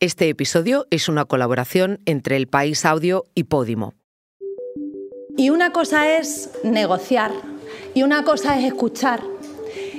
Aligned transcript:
Este 0.00 0.28
episodio 0.28 0.86
es 0.92 1.08
una 1.08 1.24
colaboración 1.24 1.98
entre 2.06 2.36
El 2.36 2.46
País 2.46 2.84
Audio 2.84 3.24
y 3.34 3.44
Podimo. 3.44 3.94
Y 5.36 5.50
una 5.50 5.72
cosa 5.72 6.16
es 6.16 6.50
negociar, 6.62 7.32
y 7.94 8.04
una 8.04 8.22
cosa 8.22 8.56
es 8.56 8.64
escuchar, 8.64 9.24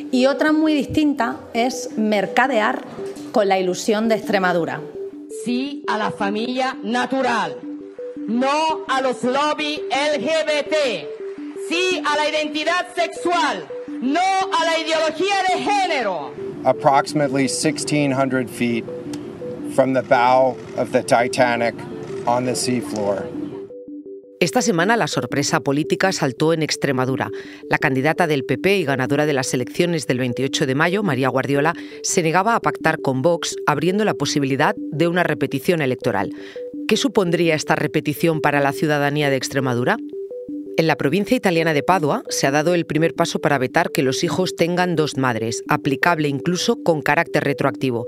y 0.09 0.27
otra 0.27 0.53
muy 0.53 0.73
distinta 0.73 1.41
es 1.53 1.97
mercadear 1.97 2.85
con 3.33 3.49
la 3.49 3.59
ilusión 3.59 4.07
de 4.07 4.15
Extremadura. 4.15 4.79
Sí 5.43 5.83
a 5.89 5.97
la 5.97 6.11
familia 6.11 6.77
natural, 6.81 7.57
no 8.25 8.85
a 8.87 9.01
los 9.01 9.21
lobbies 9.25 9.81
LGBT, 9.81 10.75
sí 11.67 12.01
a 12.05 12.15
la 12.15 12.29
identidad 12.29 12.87
sexual, 12.95 13.67
no 13.99 14.21
a 14.21 14.63
la 14.63 14.79
ideología 14.79 15.35
de 15.49 15.61
género. 15.61 16.31
Approximately 16.63 17.49
1,600 17.49 18.49
feet 18.49 18.85
from 19.79 19.93
the 19.93 20.01
bow 20.01 20.57
of 20.77 20.91
the 20.91 21.01
Titanic 21.01 21.73
on 22.25 22.43
the 22.43 22.53
seafloor. 22.53 23.23
Esta 24.41 24.61
semana 24.61 24.97
la 24.97 25.07
sorpresa 25.07 25.61
política 25.61 26.11
saltó 26.11 26.51
en 26.51 26.63
Extremadura. 26.63 27.31
La 27.69 27.77
candidata 27.77 28.27
del 28.27 28.43
PP 28.43 28.75
y 28.75 28.83
ganadora 28.83 29.25
de 29.25 29.31
las 29.31 29.53
elecciones 29.53 30.05
del 30.05 30.17
28 30.17 30.65
de 30.65 30.75
mayo, 30.75 31.01
María 31.01 31.29
Guardiola, 31.29 31.75
se 32.03 32.21
negaba 32.21 32.55
a 32.55 32.59
pactar 32.59 32.99
con 32.99 33.21
Vox, 33.21 33.55
abriendo 33.67 34.03
la 34.03 34.15
posibilidad 34.15 34.75
de 34.75 35.07
una 35.07 35.23
repetición 35.23 35.81
electoral. 35.81 36.29
¿Qué 36.89 36.97
supondría 36.97 37.55
esta 37.55 37.77
repetición 37.77 38.41
para 38.41 38.59
la 38.59 38.73
ciudadanía 38.73 39.29
de 39.29 39.37
Extremadura? 39.37 39.95
En 40.75 40.87
la 40.87 40.97
provincia 40.97 41.37
italiana 41.37 41.73
de 41.73 41.83
Padua 41.83 42.23
se 42.27 42.47
ha 42.47 42.51
dado 42.51 42.73
el 42.73 42.85
primer 42.85 43.13
paso 43.13 43.39
para 43.39 43.57
vetar 43.57 43.91
que 43.93 44.03
los 44.03 44.25
hijos 44.25 44.57
tengan 44.57 44.97
dos 44.97 45.15
madres, 45.15 45.63
aplicable 45.69 46.27
incluso 46.27 46.83
con 46.83 47.01
carácter 47.01 47.45
retroactivo. 47.45 48.05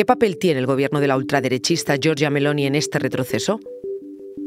¿Qué 0.00 0.06
papel 0.06 0.38
tiene 0.38 0.60
el 0.60 0.64
gobierno 0.64 0.98
de 1.00 1.08
la 1.08 1.16
ultraderechista 1.18 1.96
Giorgia 1.98 2.30
Meloni 2.30 2.64
en 2.64 2.74
este 2.74 2.98
retroceso? 2.98 3.60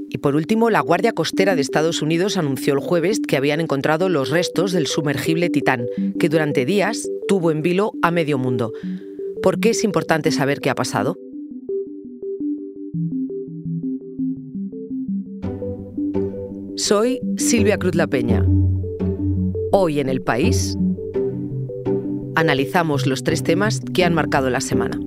Y 0.10 0.18
por 0.18 0.36
último, 0.36 0.72
la 0.72 0.80
Guardia 0.80 1.12
Costera 1.12 1.54
de 1.54 1.62
Estados 1.62 2.02
Unidos 2.02 2.38
anunció 2.38 2.74
el 2.74 2.80
jueves 2.80 3.20
que 3.20 3.38
habían 3.38 3.62
encontrado 3.62 4.10
los 4.10 4.32
restos 4.32 4.72
del 4.72 4.88
sumergible 4.88 5.52
Titán, 5.52 5.86
que 6.20 6.28
durante 6.28 6.66
días 6.66 7.08
tuvo 7.28 7.52
en 7.52 7.62
vilo 7.62 7.92
a 8.02 8.10
medio 8.10 8.40
mundo. 8.40 8.74
¿Por 9.44 9.60
qué 9.60 9.70
es 9.70 9.84
importante 9.84 10.32
saber 10.32 10.60
qué 10.60 10.72
ha 10.72 10.74
pasado? 10.74 11.20
Soy 16.78 17.20
Silvia 17.38 17.78
Cruz 17.78 17.94
La 17.94 18.08
Peña. 18.08 18.44
Hoy 19.72 20.00
en 20.00 20.10
el 20.10 20.24
país 20.24 20.76
analizamos 22.34 23.06
los 23.06 23.22
tres 23.22 23.44
temas 23.44 23.82
que 23.94 24.04
han 24.04 24.16
marcado 24.16 24.50
la 24.50 24.60
semana. 24.60 25.00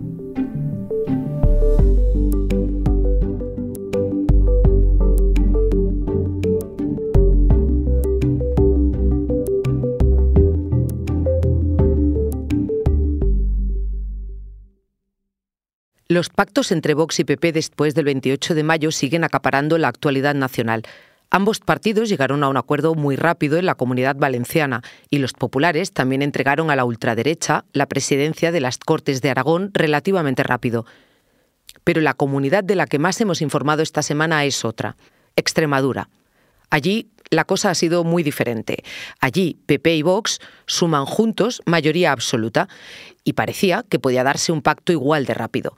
Los 16.17 16.31
pactos 16.31 16.72
entre 16.72 16.95
Vox 16.95 17.20
y 17.20 17.25
PP 17.25 17.53
después 17.53 17.95
del 17.95 18.06
28 18.06 18.55
de 18.55 18.62
mayo 18.62 18.91
siguen 18.91 19.22
acaparando 19.22 19.77
la 19.77 19.89
actualidad 19.89 20.34
nacional. 20.34 20.81
Ambos 21.28 21.61
partidos 21.61 22.09
llegaron 22.09 22.42
a 22.42 22.48
un 22.48 22.56
acuerdo 22.56 22.95
muy 22.95 23.17
rápido 23.17 23.59
en 23.59 23.67
la 23.67 23.75
comunidad 23.75 24.17
valenciana 24.17 24.83
y 25.11 25.19
los 25.19 25.34
populares 25.34 25.92
también 25.92 26.22
entregaron 26.22 26.70
a 26.70 26.77
la 26.77 26.87
ultraderecha 26.87 27.67
la 27.75 27.84
presidencia 27.84 28.50
de 28.50 28.61
las 28.62 28.78
Cortes 28.78 29.20
de 29.20 29.28
Aragón 29.28 29.72
relativamente 29.75 30.42
rápido. 30.42 30.87
Pero 31.84 32.00
la 32.00 32.14
comunidad 32.14 32.64
de 32.64 32.77
la 32.77 32.87
que 32.87 32.98
más 32.98 33.20
hemos 33.20 33.42
informado 33.42 33.83
esta 33.83 34.00
semana 34.00 34.42
es 34.47 34.64
otra, 34.64 34.97
Extremadura. 35.37 36.09
Allí 36.70 37.11
la 37.28 37.44
cosa 37.44 37.69
ha 37.69 37.75
sido 37.75 38.05
muy 38.05 38.22
diferente. 38.22 38.84
Allí 39.20 39.59
PP 39.66 39.97
y 39.97 40.00
Vox 40.00 40.38
suman 40.65 41.05
juntos 41.05 41.60
mayoría 41.66 42.12
absoluta 42.12 42.71
y 43.22 43.34
parecía 43.34 43.84
que 43.87 43.99
podía 43.99 44.25
darse 44.25 44.50
un 44.50 44.62
pacto 44.62 44.93
igual 44.93 45.26
de 45.26 45.34
rápido. 45.34 45.76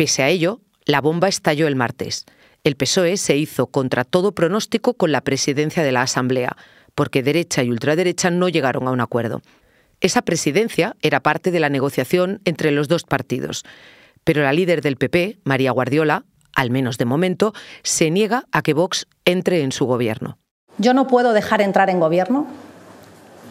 Pese 0.00 0.22
a 0.22 0.30
ello, 0.30 0.62
la 0.86 1.02
bomba 1.02 1.28
estalló 1.28 1.68
el 1.68 1.76
martes. 1.76 2.24
El 2.64 2.74
PSOE 2.74 3.18
se 3.18 3.36
hizo 3.36 3.66
contra 3.66 4.04
todo 4.04 4.32
pronóstico 4.32 4.94
con 4.94 5.12
la 5.12 5.20
presidencia 5.20 5.82
de 5.82 5.92
la 5.92 6.00
Asamblea, 6.00 6.56
porque 6.94 7.22
derecha 7.22 7.62
y 7.62 7.68
ultraderecha 7.68 8.30
no 8.30 8.48
llegaron 8.48 8.88
a 8.88 8.92
un 8.92 9.02
acuerdo. 9.02 9.42
Esa 10.00 10.22
presidencia 10.22 10.96
era 11.02 11.20
parte 11.20 11.50
de 11.50 11.60
la 11.60 11.68
negociación 11.68 12.40
entre 12.46 12.70
los 12.70 12.88
dos 12.88 13.02
partidos, 13.02 13.62
pero 14.24 14.42
la 14.42 14.54
líder 14.54 14.80
del 14.80 14.96
PP, 14.96 15.40
María 15.44 15.70
Guardiola, 15.70 16.24
al 16.54 16.70
menos 16.70 16.96
de 16.96 17.04
momento, 17.04 17.52
se 17.82 18.10
niega 18.10 18.44
a 18.52 18.62
que 18.62 18.72
Vox 18.72 19.06
entre 19.26 19.60
en 19.60 19.70
su 19.70 19.84
gobierno. 19.84 20.38
Yo 20.78 20.94
no 20.94 21.08
puedo 21.08 21.34
dejar 21.34 21.60
entrar 21.60 21.90
en 21.90 22.00
gobierno 22.00 22.46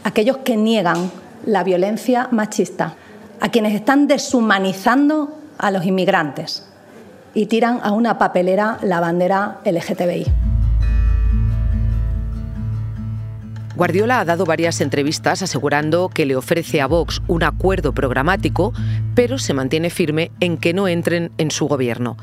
a 0.03 0.09
aquellos 0.09 0.37
que 0.37 0.57
niegan 0.57 1.11
la 1.45 1.63
violencia 1.63 2.27
machista, 2.31 2.95
a 3.39 3.49
quienes 3.49 3.75
están 3.75 4.07
deshumanizando 4.07 5.38
a 5.59 5.69
los 5.69 5.85
inmigrantes 5.85 6.65
y 7.33 7.45
tiran 7.45 7.79
a 7.83 7.91
una 7.91 8.17
papelera 8.17 8.79
la 8.81 8.99
bandera 8.99 9.59
LGTBI. 9.65 10.25
Guardiola 13.75 14.19
ha 14.19 14.25
dado 14.25 14.43
varias 14.43 14.81
entrevistas 14.81 15.41
asegurando 15.41 16.09
que 16.09 16.25
le 16.25 16.35
ofrece 16.35 16.81
a 16.81 16.87
Vox 16.87 17.21
un 17.27 17.43
acuerdo 17.43 17.93
programático, 17.93 18.73
pero 19.15 19.37
se 19.37 19.53
mantiene 19.53 19.89
firme 19.89 20.31
en 20.41 20.57
que 20.57 20.73
no 20.73 20.89
entren 20.89 21.31
en 21.37 21.49
su 21.49 21.67
gobierno. 21.67 22.17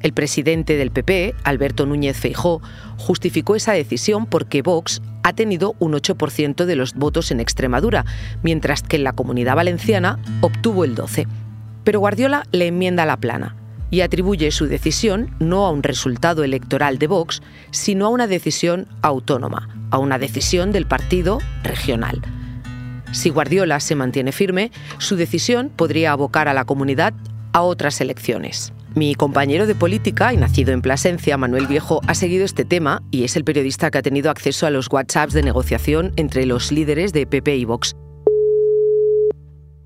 El 0.00 0.12
presidente 0.12 0.76
del 0.76 0.90
PP, 0.90 1.36
Alberto 1.44 1.86
Núñez 1.86 2.16
Feijó, 2.16 2.60
justificó 2.98 3.54
esa 3.54 3.74
decisión 3.74 4.26
porque 4.26 4.62
Vox 4.62 5.00
ha 5.22 5.32
tenido 5.32 5.76
un 5.78 5.92
8% 5.92 6.64
de 6.64 6.74
los 6.74 6.94
votos 6.94 7.30
en 7.30 7.38
Extremadura, 7.38 8.04
mientras 8.42 8.82
que 8.82 8.96
en 8.96 9.04
la 9.04 9.12
comunidad 9.12 9.54
valenciana 9.54 10.18
obtuvo 10.40 10.82
el 10.82 10.96
12%. 10.96 11.28
Pero 11.84 12.00
Guardiola 12.00 12.44
le 12.52 12.68
enmienda 12.68 13.06
la 13.06 13.16
plana 13.16 13.56
y 13.90 14.00
atribuye 14.00 14.50
su 14.50 14.66
decisión 14.66 15.34
no 15.38 15.66
a 15.66 15.70
un 15.70 15.82
resultado 15.82 16.44
electoral 16.44 16.98
de 16.98 17.06
Vox, 17.06 17.42
sino 17.70 18.06
a 18.06 18.08
una 18.08 18.26
decisión 18.26 18.88
autónoma, 19.02 19.68
a 19.90 19.98
una 19.98 20.18
decisión 20.18 20.72
del 20.72 20.86
partido 20.86 21.38
regional. 21.62 22.22
Si 23.12 23.28
Guardiola 23.28 23.78
se 23.80 23.94
mantiene 23.94 24.32
firme, 24.32 24.70
su 24.96 25.16
decisión 25.16 25.68
podría 25.68 26.12
abocar 26.12 26.48
a 26.48 26.54
la 26.54 26.64
comunidad 26.64 27.12
a 27.52 27.60
otras 27.60 28.00
elecciones. 28.00 28.72
Mi 28.94 29.14
compañero 29.14 29.66
de 29.66 29.74
política 29.74 30.32
y 30.32 30.38
nacido 30.38 30.72
en 30.72 30.80
Plasencia, 30.80 31.36
Manuel 31.36 31.66
Viejo, 31.66 32.00
ha 32.06 32.14
seguido 32.14 32.44
este 32.44 32.64
tema 32.64 33.02
y 33.10 33.24
es 33.24 33.36
el 33.36 33.44
periodista 33.44 33.90
que 33.90 33.98
ha 33.98 34.02
tenido 34.02 34.30
acceso 34.30 34.66
a 34.66 34.70
los 34.70 34.90
WhatsApps 34.90 35.34
de 35.34 35.42
negociación 35.42 36.12
entre 36.16 36.46
los 36.46 36.72
líderes 36.72 37.12
de 37.12 37.26
PP 37.26 37.56
y 37.56 37.64
Vox. 37.66 37.94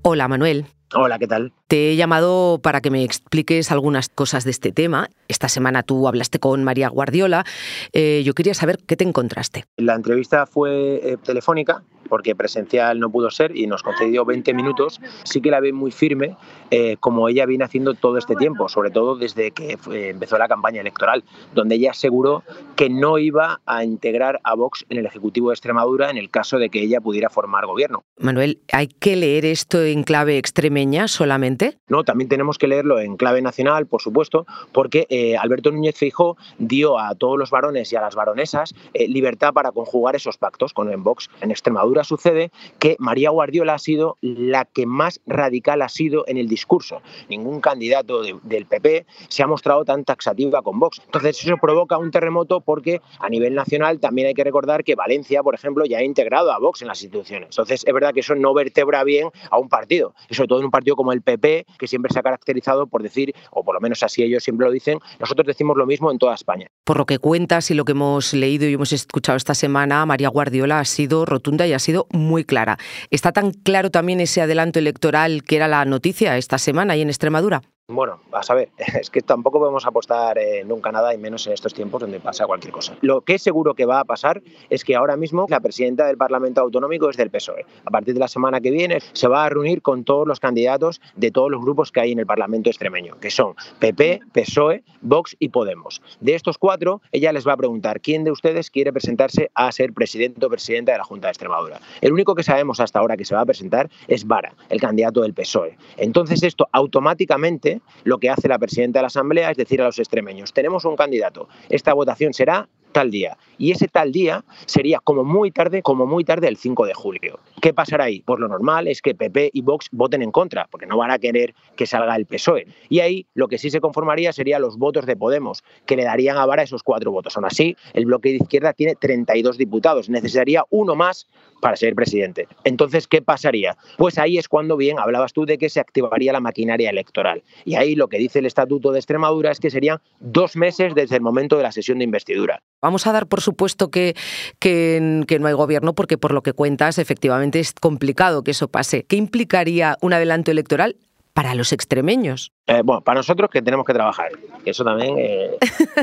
Hola, 0.03 0.29
Manuel. 0.29 0.65
Hola, 0.93 1.19
¿qué 1.19 1.27
tal? 1.27 1.51
Te 1.67 1.91
he 1.91 1.95
llamado 1.97 2.59
para 2.63 2.79
que 2.79 2.89
me 2.89 3.03
expliques 3.03 3.71
algunas 3.71 4.07
cosas 4.07 4.45
de 4.45 4.51
este 4.51 4.71
tema. 4.71 5.09
Esta 5.27 5.49
semana 5.49 5.83
tú 5.83 6.07
hablaste 6.07 6.39
con 6.39 6.63
María 6.63 6.87
Guardiola. 6.87 7.43
Eh, 7.91 8.23
yo 8.25 8.33
quería 8.33 8.53
saber 8.53 8.79
qué 8.87 8.95
te 8.95 9.03
encontraste. 9.03 9.65
La 9.75 9.95
entrevista 9.95 10.45
fue 10.45 11.01
eh, 11.03 11.17
telefónica 11.21 11.83
porque 12.07 12.35
presencial 12.35 12.99
no 12.99 13.09
pudo 13.09 13.29
ser 13.29 13.55
y 13.55 13.67
nos 13.67 13.83
concedió 13.83 14.25
20 14.25 14.53
minutos. 14.53 14.99
Sí 15.23 15.41
que 15.41 15.51
la 15.51 15.59
ve 15.59 15.73
muy 15.73 15.91
firme, 15.91 16.35
eh, 16.71 16.97
como 16.99 17.29
ella 17.29 17.45
viene 17.45 17.63
haciendo 17.63 17.93
todo 17.93 18.17
este 18.17 18.35
tiempo, 18.35 18.69
sobre 18.69 18.91
todo 18.91 19.15
desde 19.15 19.51
que 19.51 19.77
empezó 19.91 20.37
la 20.37 20.47
campaña 20.47 20.81
electoral, 20.81 21.23
donde 21.53 21.75
ella 21.75 21.91
aseguró 21.91 22.43
que 22.75 22.89
no 22.89 23.17
iba 23.17 23.61
a 23.65 23.83
integrar 23.83 24.39
a 24.43 24.55
Vox 24.55 24.85
en 24.89 24.97
el 24.97 25.05
Ejecutivo 25.05 25.49
de 25.49 25.53
Extremadura 25.53 26.09
en 26.09 26.17
el 26.17 26.29
caso 26.29 26.57
de 26.57 26.69
que 26.69 26.81
ella 26.81 27.01
pudiera 27.01 27.29
formar 27.29 27.65
gobierno. 27.65 28.03
Manuel, 28.17 28.61
¿hay 28.71 28.87
que 28.87 29.15
leer 29.15 29.45
esto 29.45 29.83
en 29.83 30.03
clave 30.03 30.37
extremeña 30.37 31.07
solamente? 31.07 31.77
No, 31.87 32.03
también 32.03 32.29
tenemos 32.29 32.57
que 32.57 32.67
leerlo 32.67 32.99
en 32.99 33.17
clave 33.17 33.41
nacional, 33.41 33.87
por 33.87 34.01
supuesto, 34.01 34.45
porque 34.71 35.05
eh, 35.09 35.37
Alberto 35.37 35.71
Núñez 35.71 35.97
Feijó 35.97 36.37
dio 36.57 36.99
a 36.99 37.15
todos 37.15 37.37
los 37.37 37.51
varones 37.51 37.91
y 37.91 37.95
a 37.95 38.01
las 38.01 38.15
varonesas 38.15 38.73
eh, 38.93 39.07
libertad 39.07 39.53
para 39.53 39.71
conjugar 39.71 40.15
esos 40.15 40.37
pactos 40.37 40.73
con 40.73 40.89
el 40.89 40.97
Vox. 40.97 41.29
En 41.41 41.51
Extremadura 41.51 41.96
sucede 42.03 42.51
que 42.79 42.95
María 42.99 43.29
Guardiola 43.29 43.75
ha 43.75 43.79
sido 43.79 44.17
la 44.21 44.65
que 44.65 44.85
más 44.85 45.21
radical 45.25 45.81
ha 45.81 45.89
sido 45.89 46.23
en 46.27 46.37
el 46.37 46.47
discurso. 46.47 47.01
Ningún 47.29 47.61
candidato 47.61 48.21
del 48.21 48.65
PP 48.65 49.05
se 49.29 49.43
ha 49.43 49.47
mostrado 49.47 49.85
tan 49.85 50.03
taxativa 50.03 50.61
con 50.61 50.79
Vox. 50.79 51.01
Entonces 51.05 51.43
eso 51.43 51.57
provoca 51.61 51.97
un 51.97 52.11
terremoto 52.11 52.61
porque 52.61 53.01
a 53.19 53.29
nivel 53.29 53.55
nacional 53.55 53.99
también 53.99 54.27
hay 54.27 54.33
que 54.33 54.43
recordar 54.43 54.83
que 54.83 54.95
Valencia, 54.95 55.43
por 55.43 55.55
ejemplo, 55.55 55.85
ya 55.85 55.99
ha 55.99 56.03
integrado 56.03 56.51
a 56.51 56.59
Vox 56.59 56.81
en 56.81 56.87
las 56.87 57.01
instituciones. 57.01 57.49
Entonces 57.49 57.83
es 57.85 57.93
verdad 57.93 58.13
que 58.13 58.21
eso 58.21 58.35
no 58.35 58.53
vertebra 58.53 59.03
bien 59.03 59.29
a 59.49 59.57
un 59.57 59.69
partido, 59.69 60.13
y 60.29 60.35
sobre 60.35 60.47
todo 60.47 60.59
en 60.59 60.65
un 60.65 60.71
partido 60.71 60.95
como 60.95 61.11
el 61.11 61.21
PP 61.21 61.65
que 61.77 61.87
siempre 61.87 62.11
se 62.11 62.19
ha 62.19 62.23
caracterizado 62.23 62.87
por 62.87 63.03
decir, 63.03 63.33
o 63.51 63.63
por 63.63 63.75
lo 63.75 63.81
menos 63.81 64.03
así 64.03 64.23
ellos 64.23 64.43
siempre 64.43 64.65
lo 64.65 64.71
dicen, 64.71 64.99
nosotros 65.19 65.47
decimos 65.47 65.77
lo 65.77 65.85
mismo 65.85 66.11
en 66.11 66.17
toda 66.17 66.35
España. 66.35 66.67
Por 66.83 66.97
lo 66.97 67.05
que 67.05 67.19
cuentas 67.19 67.71
y 67.71 67.73
lo 67.73 67.85
que 67.85 67.93
hemos 67.93 68.33
leído 68.33 68.67
y 68.67 68.73
hemos 68.73 68.93
escuchado 68.93 69.37
esta 69.37 69.53
semana, 69.53 70.05
María 70.05 70.29
Guardiola 70.29 70.79
ha 70.79 70.85
sido 70.85 71.25
rotunda 71.25 71.65
y 71.67 71.73
ha 71.73 71.79
sido 71.79 71.86
muy 72.11 72.43
clara. 72.43 72.77
¿Está 73.11 73.31
tan 73.31 73.51
claro 73.51 73.91
también 73.91 74.19
ese 74.19 74.41
adelanto 74.41 74.79
electoral 74.79 75.43
que 75.43 75.55
era 75.55 75.67
la 75.67 75.85
noticia 75.85 76.37
esta 76.37 76.57
semana 76.57 76.93
ahí 76.93 77.01
en 77.01 77.09
Extremadura? 77.09 77.61
Bueno, 77.89 78.19
a 78.33 78.43
saber, 78.43 78.69
es 78.99 79.09
que 79.09 79.21
tampoco 79.21 79.59
podemos 79.59 79.85
apostar 79.85 80.37
eh, 80.37 80.65
nunca 80.65 80.91
nada 80.91 81.13
y 81.13 81.17
menos 81.17 81.47
en 81.47 81.53
estos 81.53 81.73
tiempos 81.73 82.01
donde 82.01 82.19
pasa 82.19 82.45
cualquier 82.45 82.73
cosa. 82.73 82.97
Lo 82.99 83.21
que 83.21 83.35
es 83.35 83.41
seguro 83.41 83.75
que 83.75 83.85
va 83.85 84.01
a 84.01 84.03
pasar 84.03 84.41
es 84.69 84.83
que 84.83 84.97
ahora 84.97 85.15
mismo 85.15 85.45
la 85.47 85.61
presidenta 85.61 86.05
del 86.05 86.17
Parlamento 86.17 86.59
Autonómico 86.59 87.09
es 87.09 87.15
del 87.15 87.29
PSOE. 87.29 87.65
A 87.85 87.89
partir 87.89 88.13
de 88.13 88.19
la 88.19 88.27
semana 88.27 88.59
que 88.59 88.71
viene 88.71 88.99
se 89.13 89.29
va 89.29 89.45
a 89.45 89.49
reunir 89.49 89.81
con 89.81 90.03
todos 90.03 90.27
los 90.27 90.41
candidatos 90.41 90.99
de 91.15 91.31
todos 91.31 91.49
los 91.49 91.61
grupos 91.61 91.93
que 91.93 92.01
hay 92.01 92.11
en 92.11 92.19
el 92.19 92.25
Parlamento 92.25 92.69
extremeño, 92.69 93.17
que 93.21 93.31
son 93.31 93.55
PP, 93.79 94.19
PSOE, 94.33 94.83
Vox 94.99 95.37
y 95.39 95.47
Podemos. 95.47 96.01
De 96.19 96.35
estos 96.35 96.57
cuatro, 96.57 97.01
ella 97.13 97.31
les 97.31 97.47
va 97.47 97.53
a 97.53 97.57
preguntar 97.57 98.01
quién 98.01 98.25
de 98.25 98.31
ustedes 98.31 98.69
quiere 98.69 98.91
presentarse 98.91 99.49
a 99.53 99.71
ser 99.71 99.93
presidente 99.93 100.45
o 100.45 100.49
presidenta 100.49 100.91
de 100.91 100.97
la 100.97 101.05
Junta 101.05 101.29
de 101.29 101.31
Extremadura. 101.31 101.79
El 102.01 102.11
único 102.11 102.35
que 102.35 102.43
sabemos 102.43 102.81
hasta 102.81 102.99
ahora 102.99 103.15
que 103.15 103.23
se 103.23 103.33
va 103.33 103.39
a 103.39 103.45
presentar 103.45 103.89
es 104.09 104.27
Vara, 104.27 104.53
el 104.67 104.81
candidato 104.81 105.21
del 105.21 105.33
PSOE. 105.33 105.77
Entonces 105.95 106.43
esto 106.43 106.67
automáticamente 106.73 107.76
lo 108.03 108.17
que 108.17 108.29
hace 108.29 108.47
la 108.47 108.59
presidenta 108.59 108.99
de 108.99 109.03
la 109.03 109.07
Asamblea 109.07 109.51
es 109.51 109.57
decir 109.57 109.81
a 109.81 109.85
los 109.85 109.99
extremeños, 109.99 110.53
tenemos 110.53 110.85
un 110.85 110.95
candidato, 110.95 111.47
esta 111.69 111.93
votación 111.93 112.33
será 112.33 112.67
tal 112.91 113.11
día. 113.11 113.37
Y 113.59 113.71
ese 113.71 113.87
tal 113.87 114.11
día 114.11 114.43
sería 114.65 114.99
como 115.03 115.23
muy 115.23 115.51
tarde, 115.51 115.83
como 115.83 116.07
muy 116.07 116.23
tarde 116.23 116.47
el 116.47 116.57
5 116.57 116.85
de 116.87 116.93
julio. 116.95 117.39
¿Qué 117.61 117.71
pasará 117.73 118.05
ahí? 118.05 118.21
Pues 118.21 118.39
lo 118.39 118.47
normal 118.47 118.87
es 118.87 119.01
que 119.01 119.13
PP 119.13 119.51
y 119.53 119.61
Vox 119.61 119.87
voten 119.91 120.23
en 120.23 120.31
contra, 120.31 120.67
porque 120.71 120.87
no 120.87 120.97
van 120.97 121.11
a 121.11 121.19
querer 121.19 121.53
que 121.75 121.85
salga 121.85 122.15
el 122.15 122.25
PSOE. 122.25 122.65
Y 122.89 122.99
ahí 122.99 123.27
lo 123.35 123.47
que 123.47 123.59
sí 123.59 123.69
se 123.69 123.81
conformaría 123.81 124.33
serían 124.33 124.63
los 124.63 124.77
votos 124.77 125.05
de 125.05 125.15
Podemos, 125.15 125.63
que 125.85 125.95
le 125.95 126.05
darían 126.05 126.37
a 126.37 126.45
Vara 126.47 126.63
esos 126.63 126.81
cuatro 126.81 127.11
votos. 127.11 127.35
Aún 127.35 127.45
así, 127.45 127.75
el 127.93 128.05
bloque 128.05 128.29
de 128.29 128.37
izquierda 128.37 128.73
tiene 128.73 128.95
32 128.95 129.57
diputados, 129.57 130.09
necesitaría 130.09 130.63
uno 130.71 130.95
más 130.95 131.27
para 131.61 131.75
ser 131.75 131.95
presidente. 131.95 132.47
Entonces, 132.63 133.07
¿qué 133.07 133.21
pasaría? 133.21 133.77
Pues 133.97 134.17
ahí 134.17 134.37
es 134.37 134.47
cuando 134.47 134.77
bien 134.77 134.99
hablabas 134.99 135.33
tú 135.33 135.45
de 135.45 135.57
que 135.57 135.69
se 135.69 135.79
activaría 135.79 136.33
la 136.33 136.39
maquinaria 136.39 136.89
electoral. 136.89 137.43
Y 137.65 137.75
ahí 137.75 137.95
lo 137.95 138.07
que 138.07 138.17
dice 138.17 138.39
el 138.39 138.45
Estatuto 138.45 138.91
de 138.91 138.99
Extremadura 138.99 139.51
es 139.51 139.59
que 139.59 139.69
serían 139.69 139.99
dos 140.19 140.55
meses 140.55 140.93
desde 140.95 141.15
el 141.15 141.21
momento 141.21 141.57
de 141.57 141.63
la 141.63 141.71
sesión 141.71 141.99
de 141.99 142.03
investidura. 142.03 142.61
Vamos 142.81 143.07
a 143.07 143.11
dar 143.11 143.27
por 143.27 143.41
supuesto 143.41 143.89
que, 143.89 144.15
que, 144.59 144.99
no 145.39 145.47
hay 145.47 145.53
gobierno, 145.53 145.93
porque 145.93 146.17
por 146.17 146.33
lo 146.33 146.43
que 146.43 146.53
cuentas, 146.53 146.99
efectivamente 146.99 147.59
es 147.59 147.73
complicado 147.73 148.43
que 148.43 148.51
eso 148.51 148.67
pase. 148.67 149.03
¿Qué 149.03 149.15
implicaría 149.15 149.97
un 150.01 150.13
adelanto 150.13 150.51
electoral 150.51 150.95
para 151.37 151.53
los 151.53 151.71
extremeños? 151.71 152.51
Eh, 152.65 152.81
bueno, 152.83 153.01
para 153.01 153.19
nosotros 153.19 153.51
que 153.51 153.61
tenemos 153.61 153.85
que 153.85 153.93
trabajar. 153.93 154.31
Eso 154.65 154.83
también. 154.83 155.19
Eh, 155.19 155.55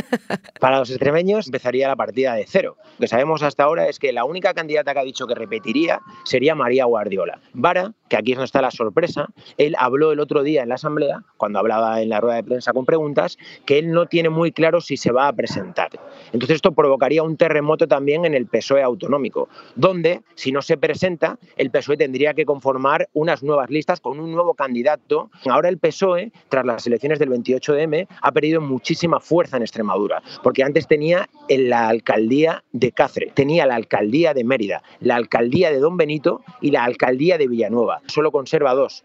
para 0.60 0.78
los 0.78 0.90
extremeños 0.90 1.48
empezaría 1.48 1.88
la 1.88 1.96
partida 1.96 2.34
de 2.34 2.46
cero. 2.46 2.76
Lo 2.78 3.00
que 3.00 3.08
sabemos 3.08 3.42
hasta 3.42 3.64
ahora 3.64 3.88
es 3.88 3.98
que 3.98 4.12
la 4.12 4.24
única 4.24 4.54
candidata 4.54 4.94
que 4.94 5.00
ha 5.00 5.02
dicho 5.02 5.26
que 5.26 5.34
repetiría 5.34 5.98
sería 6.22 6.54
María 6.54 6.84
Guardiola. 6.84 7.40
Vara, 7.52 7.94
que 8.08 8.16
aquí 8.16 8.30
es 8.30 8.36
donde 8.36 8.44
está 8.44 8.62
la 8.62 8.70
sorpresa, 8.70 9.26
él 9.58 9.74
habló 9.76 10.12
el 10.12 10.20
otro 10.20 10.44
día 10.44 10.62
en 10.62 10.68
la 10.68 10.76
Asamblea, 10.76 11.24
cuando 11.36 11.58
hablaba 11.58 12.00
en 12.00 12.10
la 12.10 12.20
rueda 12.20 12.36
de 12.36 12.44
prensa 12.44 12.72
con 12.72 12.86
preguntas, 12.86 13.36
que 13.66 13.80
él 13.80 13.90
no 13.90 14.06
tiene 14.06 14.28
muy 14.28 14.52
claro 14.52 14.80
si 14.80 14.96
se 14.96 15.10
va 15.10 15.26
a 15.26 15.32
presentar. 15.32 15.90
Entonces 16.34 16.56
esto 16.56 16.72
provocaría 16.72 17.22
un 17.22 17.36
terremoto 17.36 17.86
también 17.86 18.24
en 18.24 18.34
el 18.34 18.46
PSOE 18.46 18.82
autonómico, 18.82 19.48
donde 19.76 20.22
si 20.34 20.50
no 20.50 20.62
se 20.62 20.76
presenta, 20.76 21.38
el 21.56 21.70
PSOE 21.70 21.96
tendría 21.96 22.34
que 22.34 22.44
conformar 22.44 23.08
unas 23.12 23.44
nuevas 23.44 23.70
listas 23.70 24.00
con 24.00 24.18
un 24.18 24.32
nuevo 24.32 24.54
candidato. 24.54 25.30
Ahora 25.48 25.68
el 25.68 25.78
PSOE 25.78 26.32
tras 26.48 26.66
las 26.66 26.86
elecciones 26.88 27.20
del 27.20 27.30
28M, 27.30 28.08
ha 28.20 28.32
perdido 28.32 28.60
muchísima 28.60 29.20
fuerza 29.20 29.56
en 29.56 29.62
Extremadura, 29.62 30.22
porque 30.42 30.64
antes 30.64 30.88
tenía 30.88 31.28
en 31.48 31.70
la 31.70 31.88
alcaldía 31.88 32.64
de 32.72 32.90
Cáceres, 32.90 33.32
tenía 33.34 33.64
la 33.64 33.76
alcaldía 33.76 34.34
de 34.34 34.42
Mérida, 34.42 34.82
la 35.00 35.14
alcaldía 35.14 35.70
de 35.70 35.78
Don 35.78 35.96
Benito 35.96 36.42
y 36.60 36.72
la 36.72 36.82
alcaldía 36.82 37.38
de 37.38 37.46
Villanueva. 37.46 38.00
Solo 38.06 38.32
conserva 38.32 38.74
dos, 38.74 39.04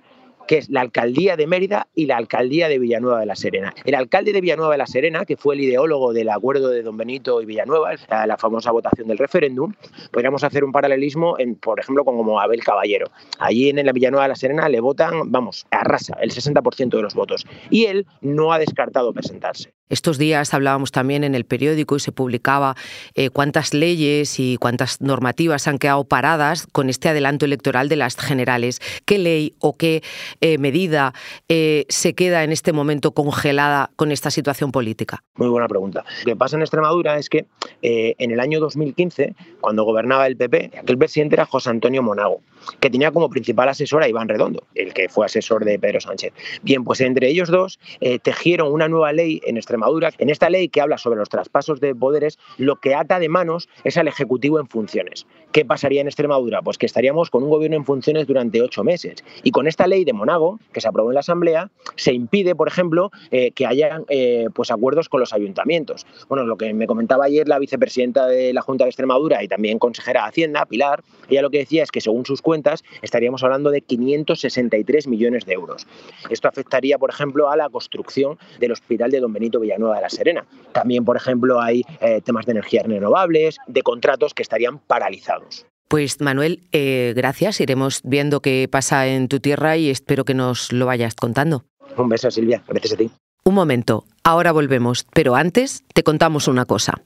que 0.50 0.58
es 0.58 0.70
la 0.72 0.82
alcaldía 0.82 1.38
de 1.38 1.46
Mérida 1.46 1.90
y 1.94 2.08
la 2.08 2.18
alcaldía 2.18 2.68
de 2.70 2.80
Villanueva 2.80 3.20
de 3.20 3.28
la 3.28 3.36
Serena. 3.36 3.72
El 3.86 3.94
alcalde 3.94 4.34
de 4.34 4.42
Villanueva 4.42 4.72
de 4.72 4.80
la 4.80 4.88
Serena, 4.88 5.24
que 5.24 5.38
fue 5.38 5.54
el 5.54 5.62
ideólogo 5.62 6.12
del 6.12 6.28
acuerdo 6.28 6.70
de 6.70 6.82
Don 6.82 6.98
Benito 6.98 7.40
y 7.40 7.46
Villanueva, 7.46 7.92
la 8.26 8.36
famosa 8.36 8.72
votación 8.72 9.08
del 9.08 9.20
referéndum, 9.20 9.76
podríamos 10.12 10.44
hacer 10.44 10.64
un 10.64 10.72
paralelismo, 10.72 11.38
en, 11.38 11.54
por 11.54 11.80
ejemplo, 11.80 12.04
con 12.04 12.18
como 12.18 12.40
Abel 12.40 12.64
Caballero. 12.64 13.12
Allí 13.38 13.70
en 13.70 13.86
la 13.86 13.92
Villanueva 13.92 14.24
de 14.24 14.30
la 14.30 14.36
Serena 14.36 14.68
le 14.70 14.80
votan, 14.80 15.32
vamos, 15.32 15.68
arrasa 15.70 16.18
el 16.20 16.32
60% 16.32 16.96
de 16.96 17.02
los 17.04 17.14
votos. 17.14 17.46
Y 17.70 17.86
él 17.86 18.08
no 18.22 18.52
ha 18.52 18.58
descartado 18.58 19.14
presentarse. 19.14 19.72
Estos 19.90 20.20
días 20.20 20.54
hablábamos 20.54 20.92
también 20.92 21.24
en 21.24 21.34
el 21.34 21.46
periódico 21.46 21.96
y 21.96 22.00
se 22.00 22.12
publicaba 22.12 22.76
eh, 23.16 23.32
cuántas 23.32 23.74
leyes 23.74 24.40
y 24.40 24.58
cuántas 24.58 25.02
normativas 25.02 25.68
han 25.68 25.80
quedado 25.80 26.04
paradas 26.04 26.68
con 26.72 26.92
este 26.92 27.10
adelanto 27.10 27.46
electoral 27.46 27.90
de 27.90 27.96
las 27.96 28.16
generales. 28.16 28.82
¿Qué 29.06 29.18
ley 29.18 29.56
o 29.58 29.76
qué 29.76 30.04
eh, 30.42 30.60
medida 30.60 31.16
eh, 31.48 31.86
se 31.90 32.14
queda 32.14 32.44
en 32.44 32.52
este 32.52 32.72
momento 32.72 33.14
congelada 33.14 33.90
con 33.96 34.12
esta 34.12 34.30
situación 34.30 34.72
política? 34.72 35.24
Muy 35.38 35.50
buena 35.50 35.68
pregunta. 35.68 36.06
Lo 36.20 36.34
que 36.34 36.36
pasa 36.36 36.56
en 36.56 36.62
Extremadura 36.62 37.18
es 37.18 37.28
que 37.28 37.48
en 37.82 38.32
el 38.32 38.40
año 38.40 38.60
2015, 38.60 39.34
cuando 39.60 39.86
gobernaba 39.86 40.28
el 40.28 40.38
PP, 40.38 40.72
aquel 40.78 41.00
presidente 41.00 41.36
era 41.36 41.46
José 41.48 41.72
Antonio 41.72 42.04
Monago 42.04 42.42
que 42.82 42.90
tenía 42.90 43.12
como 43.12 43.30
principal 43.30 43.70
asesor 43.70 44.04
a 44.04 44.10
Iván 44.10 44.28
Redondo, 44.28 44.68
el 44.76 44.94
que 44.94 45.08
fue 45.08 45.26
asesor 45.26 45.64
de 45.64 45.80
Pedro 45.80 46.02
Sánchez. 46.02 46.34
Bien, 46.62 46.84
pues 46.84 47.00
entre 47.00 47.30
ellos 47.30 47.48
dos 47.48 47.80
tejieron 48.22 48.72
una 48.74 48.90
nueva 48.90 49.14
ley 49.14 49.42
en 49.46 49.56
Extremadura. 49.56 49.79
En 50.18 50.30
esta 50.30 50.50
ley 50.50 50.70
que 50.70 50.82
habla 50.82 50.98
sobre 50.98 51.20
los 51.20 51.30
traspasos 51.30 51.80
de 51.80 51.96
poderes, 51.96 52.38
lo 52.58 52.78
que 52.78 52.96
ata 52.96 53.20
de 53.20 53.30
manos 53.30 53.70
es 53.84 53.98
al 53.98 54.08
Ejecutivo 54.08 54.60
en 54.60 54.68
funciones. 54.68 55.26
¿Qué 55.52 55.66
pasaría 55.66 56.02
en 56.02 56.08
Extremadura? 56.08 56.62
Pues 56.62 56.78
que 56.78 56.86
estaríamos 56.86 57.30
con 57.30 57.44
un 57.44 57.50
gobierno 57.50 57.78
en 57.78 57.86
funciones 57.86 58.28
durante 58.28 58.62
ocho 58.62 58.84
meses. 58.84 59.24
Y 59.44 59.52
con 59.52 59.68
esta 59.68 59.88
ley 59.88 60.06
de 60.06 60.14
Monago, 60.14 60.60
que 60.74 60.82
se 60.82 60.88
aprobó 60.88 61.10
en 61.10 61.16
la 61.16 61.22
Asamblea, 61.22 61.72
se 61.96 62.14
impide, 62.14 62.56
por 62.56 62.68
ejemplo, 62.68 63.12
eh, 63.32 63.52
que 63.52 63.66
haya 63.66 64.02
eh, 64.10 64.48
pues 64.54 64.72
acuerdos 64.72 65.10
con 65.10 65.20
los 65.20 65.34
ayuntamientos. 65.34 66.06
Bueno, 66.28 66.46
lo 66.46 66.58
que 66.58 66.74
me 66.74 66.88
comentaba 66.88 67.26
ayer 67.26 67.48
la 67.48 67.60
vicepresidenta 67.60 68.28
de 68.28 68.54
la 68.54 68.62
Junta 68.62 68.84
de 68.86 68.90
Extremadura 68.90 69.44
y 69.44 69.48
también 69.48 69.80
consejera 69.80 70.24
de 70.24 70.30
Hacienda, 70.30 70.66
Pilar, 70.66 71.04
ella 71.30 71.42
lo 71.42 71.50
que 71.50 71.60
decía 71.60 71.84
es 71.84 71.92
que 71.92 72.02
según 72.02 72.26
sus 72.26 72.42
cuentas 72.42 72.84
estaríamos 73.02 73.44
hablando 73.44 73.72
de 73.72 73.82
563 73.82 75.08
millones 75.08 75.46
de 75.46 75.54
euros. 75.54 75.88
Esto 76.30 76.48
afectaría, 76.48 76.98
por 76.98 77.10
ejemplo, 77.10 77.50
a 77.50 77.56
la 77.56 77.70
construcción 77.70 78.38
del 78.60 78.72
Hospital 78.72 79.12
de 79.12 79.20
Don 79.20 79.34
Benito 79.34 79.60
Villanueva 79.70 79.96
de 79.98 80.02
la 80.02 80.10
Serena. 80.10 80.46
También, 80.72 81.06
por 81.06 81.16
ejemplo, 81.16 81.62
hay 81.62 81.84
eh, 82.02 82.22
temas 82.22 82.46
de 82.46 82.54
energías 82.54 82.86
renovables, 82.86 83.58
de 83.68 83.82
contratos 83.82 84.34
que 84.34 84.42
estarían 84.42 84.80
paralizados. 84.80 85.66
Pues 85.88 86.22
Manuel, 86.22 86.68
eh, 86.72 87.14
gracias. 87.16 87.62
Iremos 87.62 88.02
viendo 88.04 88.42
qué 88.42 88.68
pasa 88.70 89.08
en 89.08 89.28
tu 89.28 89.40
tierra 89.40 89.78
y 89.78 89.90
espero 89.90 90.26
que 90.26 90.34
nos 90.34 90.72
lo 90.72 90.86
vayas 90.86 91.16
contando. 91.16 91.66
Un 91.98 92.10
beso, 92.10 92.30
Silvia. 92.30 92.64
Gracias 92.68 92.94
a 92.94 92.98
ti. 92.98 93.12
Un 93.44 93.56
momento, 93.56 94.06
ahora 94.24 94.52
volvemos, 94.52 95.08
pero 95.14 95.36
antes 95.36 95.84
te 95.94 96.04
contamos 96.04 96.48
una 96.48 96.66
cosa. 96.66 97.02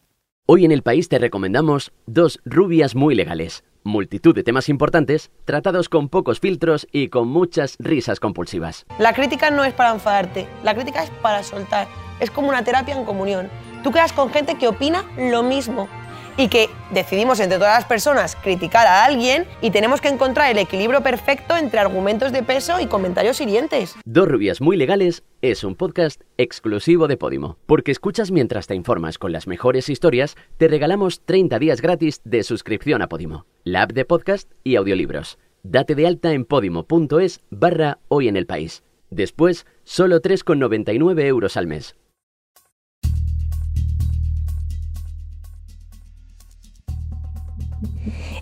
Hoy 0.46 0.65
en 0.65 0.74
el 0.74 0.82
país 0.82 1.08
te 1.08 1.20
recomendamos 1.20 1.93
dos 2.05 2.39
rubias 2.43 2.96
muy 2.96 3.15
legales 3.15 3.63
multitud 3.84 4.34
de 4.34 4.43
temas 4.43 4.70
importantes 4.70 5.32
tratados 5.46 5.89
con 5.89 6.10
pocos 6.10 6.39
filtros 6.39 6.88
y 6.91 7.10
con 7.10 7.27
muchas 7.27 7.75
risas 7.79 8.20
compulsivas. 8.20 8.86
La 9.00 9.13
crítica 9.13 9.51
no 9.51 9.63
es 9.63 9.74
para 9.74 9.91
enfadarte, 9.91 10.48
la 10.63 10.74
crítica 10.74 11.03
es 11.03 11.10
para 11.22 11.43
soltar, 11.43 11.88
es 12.20 12.32
como 12.32 12.50
una 12.50 12.63
terapia 12.63 12.96
en 12.96 13.05
comunión. 13.05 13.50
Tú 13.84 13.91
quedas 13.91 14.13
con 14.13 14.29
gente 14.29 14.55
que 14.55 14.67
opina 14.67 15.03
lo 15.17 15.43
mismo 15.43 15.88
y 16.38 16.48
que 16.48 16.70
decidimos 16.91 17.39
entre 17.39 17.58
todas 17.58 17.75
las 17.77 17.86
personas 17.86 18.36
criticar 18.36 18.88
a 18.88 19.05
alguien 19.05 19.46
y 19.62 19.72
tenemos 19.72 20.01
que 20.01 20.08
encontrar 20.08 20.51
el 20.51 20.58
equilibrio 20.58 21.01
perfecto 21.01 21.55
entre 21.55 21.79
argumentos 21.79 22.32
de 22.32 22.43
peso 22.43 22.79
y 22.79 22.88
comentarios 22.88 23.39
hirientes. 23.41 23.96
Dos 24.05 24.27
rubias 24.27 24.62
muy 24.62 24.77
legales 24.77 25.24
es 25.41 25.63
un 25.63 25.75
podcast 25.75 26.22
exclusivo 26.38 27.08
de 27.08 27.17
Podimo. 27.17 27.58
Porque 27.65 27.91
escuchas 27.91 28.32
mientras 28.32 28.67
te 28.67 28.75
informas 28.75 29.17
con 29.17 29.32
las 29.32 29.48
mejores 29.48 29.89
historias, 29.89 30.36
te 30.58 30.67
regalamos 30.67 31.22
30 31.25 31.60
días 31.60 31.82
gratis 31.82 32.22
de 32.24 32.43
suscripción 32.43 33.01
a 33.01 33.10
Podimo, 33.10 33.46
la 33.63 33.84
app 33.84 33.91
de 33.91 34.05
podcast 34.05 34.51
y 34.63 34.75
audiolibros. 34.75 35.38
Date 35.63 35.96
de 35.96 36.08
alta 36.08 36.34
en 36.34 36.46
podimo.es 36.46 37.41
barra 37.50 38.00
hoy 38.10 38.27
en 38.27 38.36
el 38.36 38.46
país. 38.46 38.84
Después, 39.10 39.65
solo 39.84 40.22
3,99 40.22 41.22
euros 41.25 41.55
al 41.55 41.67
mes. 41.67 41.96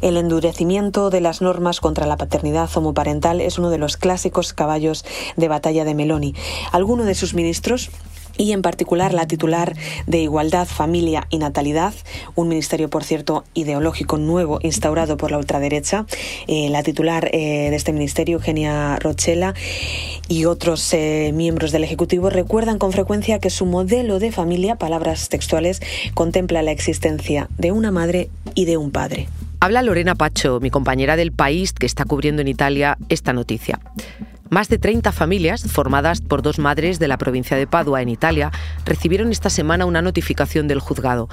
El 0.01 0.17
endurecimiento 0.17 1.09
de 1.09 1.21
las 1.21 1.41
normas 1.41 1.79
contra 1.79 2.05
la 2.05 2.17
paternidad 2.17 2.69
homoparental 2.75 3.41
es 3.41 3.57
uno 3.59 3.69
de 3.69 3.77
los 3.77 3.97
clásicos 3.97 4.53
caballos 4.53 5.05
de 5.37 5.47
batalla 5.47 5.85
de 5.85 5.95
Meloni. 5.95 6.35
Alguno 6.71 7.03
de 7.03 7.15
sus 7.15 7.33
ministros 7.33 7.91
y 8.37 8.53
en 8.53 8.61
particular 8.61 9.13
la 9.13 9.27
titular 9.27 9.75
de 10.07 10.19
Igualdad, 10.19 10.67
Familia 10.67 11.27
y 11.29 11.37
Natalidad, 11.37 11.93
un 12.35 12.47
ministerio, 12.47 12.89
por 12.89 13.03
cierto, 13.03 13.43
ideológico 13.53 14.17
nuevo 14.17 14.59
instaurado 14.63 15.17
por 15.17 15.31
la 15.31 15.37
ultraderecha. 15.37 16.05
Eh, 16.47 16.69
la 16.69 16.83
titular 16.83 17.29
eh, 17.33 17.69
de 17.69 17.75
este 17.75 17.93
ministerio, 17.93 18.37
Eugenia 18.37 18.97
Rochela, 18.97 19.53
y 20.27 20.45
otros 20.45 20.93
eh, 20.93 21.31
miembros 21.33 21.71
del 21.71 21.83
Ejecutivo 21.83 22.29
recuerdan 22.29 22.79
con 22.79 22.91
frecuencia 22.91 23.39
que 23.39 23.49
su 23.49 23.65
modelo 23.65 24.19
de 24.19 24.31
familia, 24.31 24.75
palabras 24.75 25.29
textuales, 25.29 25.81
contempla 26.13 26.61
la 26.61 26.71
existencia 26.71 27.49
de 27.57 27.71
una 27.71 27.91
madre 27.91 28.29
y 28.55 28.65
de 28.65 28.77
un 28.77 28.91
padre. 28.91 29.27
Habla 29.63 29.83
Lorena 29.83 30.15
Pacho, 30.15 30.59
mi 30.59 30.71
compañera 30.71 31.15
del 31.15 31.31
país, 31.31 31.71
que 31.71 31.85
está 31.85 32.03
cubriendo 32.03 32.41
en 32.41 32.47
Italia 32.47 32.97
esta 33.09 33.31
noticia. 33.31 33.79
Más 34.49 34.69
de 34.69 34.79
30 34.79 35.11
familias, 35.11 35.61
formadas 35.71 36.19
por 36.19 36.41
dos 36.41 36.57
madres 36.57 36.97
de 36.97 37.07
la 37.07 37.19
provincia 37.19 37.55
de 37.55 37.67
Padua, 37.67 38.01
en 38.01 38.09
Italia, 38.09 38.49
recibieron 38.85 39.31
esta 39.31 39.51
semana 39.51 39.85
una 39.85 40.01
notificación 40.01 40.67
del 40.67 40.79
juzgado. 40.79 41.29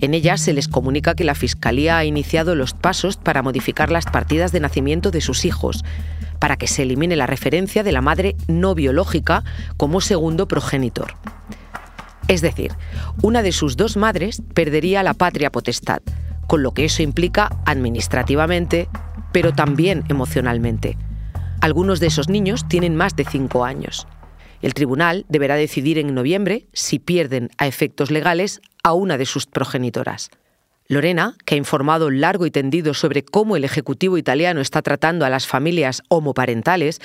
En 0.00 0.14
ella 0.14 0.36
se 0.36 0.52
les 0.52 0.66
comunica 0.66 1.14
que 1.14 1.22
la 1.22 1.36
Fiscalía 1.36 1.96
ha 1.96 2.04
iniciado 2.04 2.56
los 2.56 2.74
pasos 2.74 3.16
para 3.16 3.40
modificar 3.40 3.92
las 3.92 4.06
partidas 4.06 4.50
de 4.50 4.58
nacimiento 4.58 5.12
de 5.12 5.20
sus 5.20 5.44
hijos, 5.44 5.84
para 6.40 6.56
que 6.56 6.66
se 6.66 6.82
elimine 6.82 7.14
la 7.14 7.28
referencia 7.28 7.84
de 7.84 7.92
la 7.92 8.00
madre 8.00 8.34
no 8.48 8.74
biológica 8.74 9.44
como 9.76 10.00
segundo 10.00 10.48
progenitor. 10.48 11.14
Es 12.26 12.40
decir, 12.40 12.72
una 13.22 13.42
de 13.42 13.52
sus 13.52 13.76
dos 13.76 13.96
madres 13.96 14.42
perdería 14.54 15.04
la 15.04 15.14
patria 15.14 15.52
potestad, 15.52 16.00
con 16.50 16.64
lo 16.64 16.74
que 16.74 16.84
eso 16.84 17.04
implica 17.04 17.48
administrativamente, 17.64 18.88
pero 19.30 19.52
también 19.52 20.02
emocionalmente. 20.08 20.98
Algunos 21.60 22.00
de 22.00 22.08
esos 22.08 22.28
niños 22.28 22.66
tienen 22.66 22.96
más 22.96 23.14
de 23.14 23.24
cinco 23.24 23.64
años. 23.64 24.08
El 24.60 24.74
tribunal 24.74 25.26
deberá 25.28 25.54
decidir 25.54 25.96
en 25.96 26.12
noviembre 26.12 26.66
si 26.72 26.98
pierden 26.98 27.50
a 27.56 27.68
efectos 27.68 28.10
legales 28.10 28.60
a 28.82 28.94
una 28.94 29.16
de 29.16 29.26
sus 29.26 29.46
progenitoras. 29.46 30.30
Lorena, 30.88 31.36
que 31.44 31.54
ha 31.54 31.58
informado 31.58 32.10
largo 32.10 32.46
y 32.46 32.50
tendido 32.50 32.94
sobre 32.94 33.24
cómo 33.24 33.54
el 33.54 33.62
Ejecutivo 33.62 34.18
italiano 34.18 34.60
está 34.60 34.82
tratando 34.82 35.24
a 35.24 35.30
las 35.30 35.46
familias 35.46 36.02
homoparentales, 36.08 37.00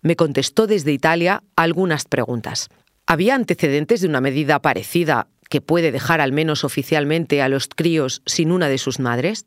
me 0.00 0.16
contestó 0.16 0.66
desde 0.66 0.92
Italia 0.92 1.42
algunas 1.54 2.06
preguntas. 2.06 2.70
¿Había 3.06 3.34
antecedentes 3.34 4.00
de 4.00 4.08
una 4.08 4.22
medida 4.22 4.62
parecida 4.62 5.28
que 5.56 5.62
puede 5.62 5.90
dejar 5.90 6.20
al 6.20 6.32
menos 6.32 6.64
oficialmente 6.64 7.40
a 7.40 7.48
los 7.48 7.66
críos 7.66 8.20
sin 8.26 8.52
una 8.52 8.68
de 8.68 8.76
sus 8.76 9.00
madres? 9.00 9.46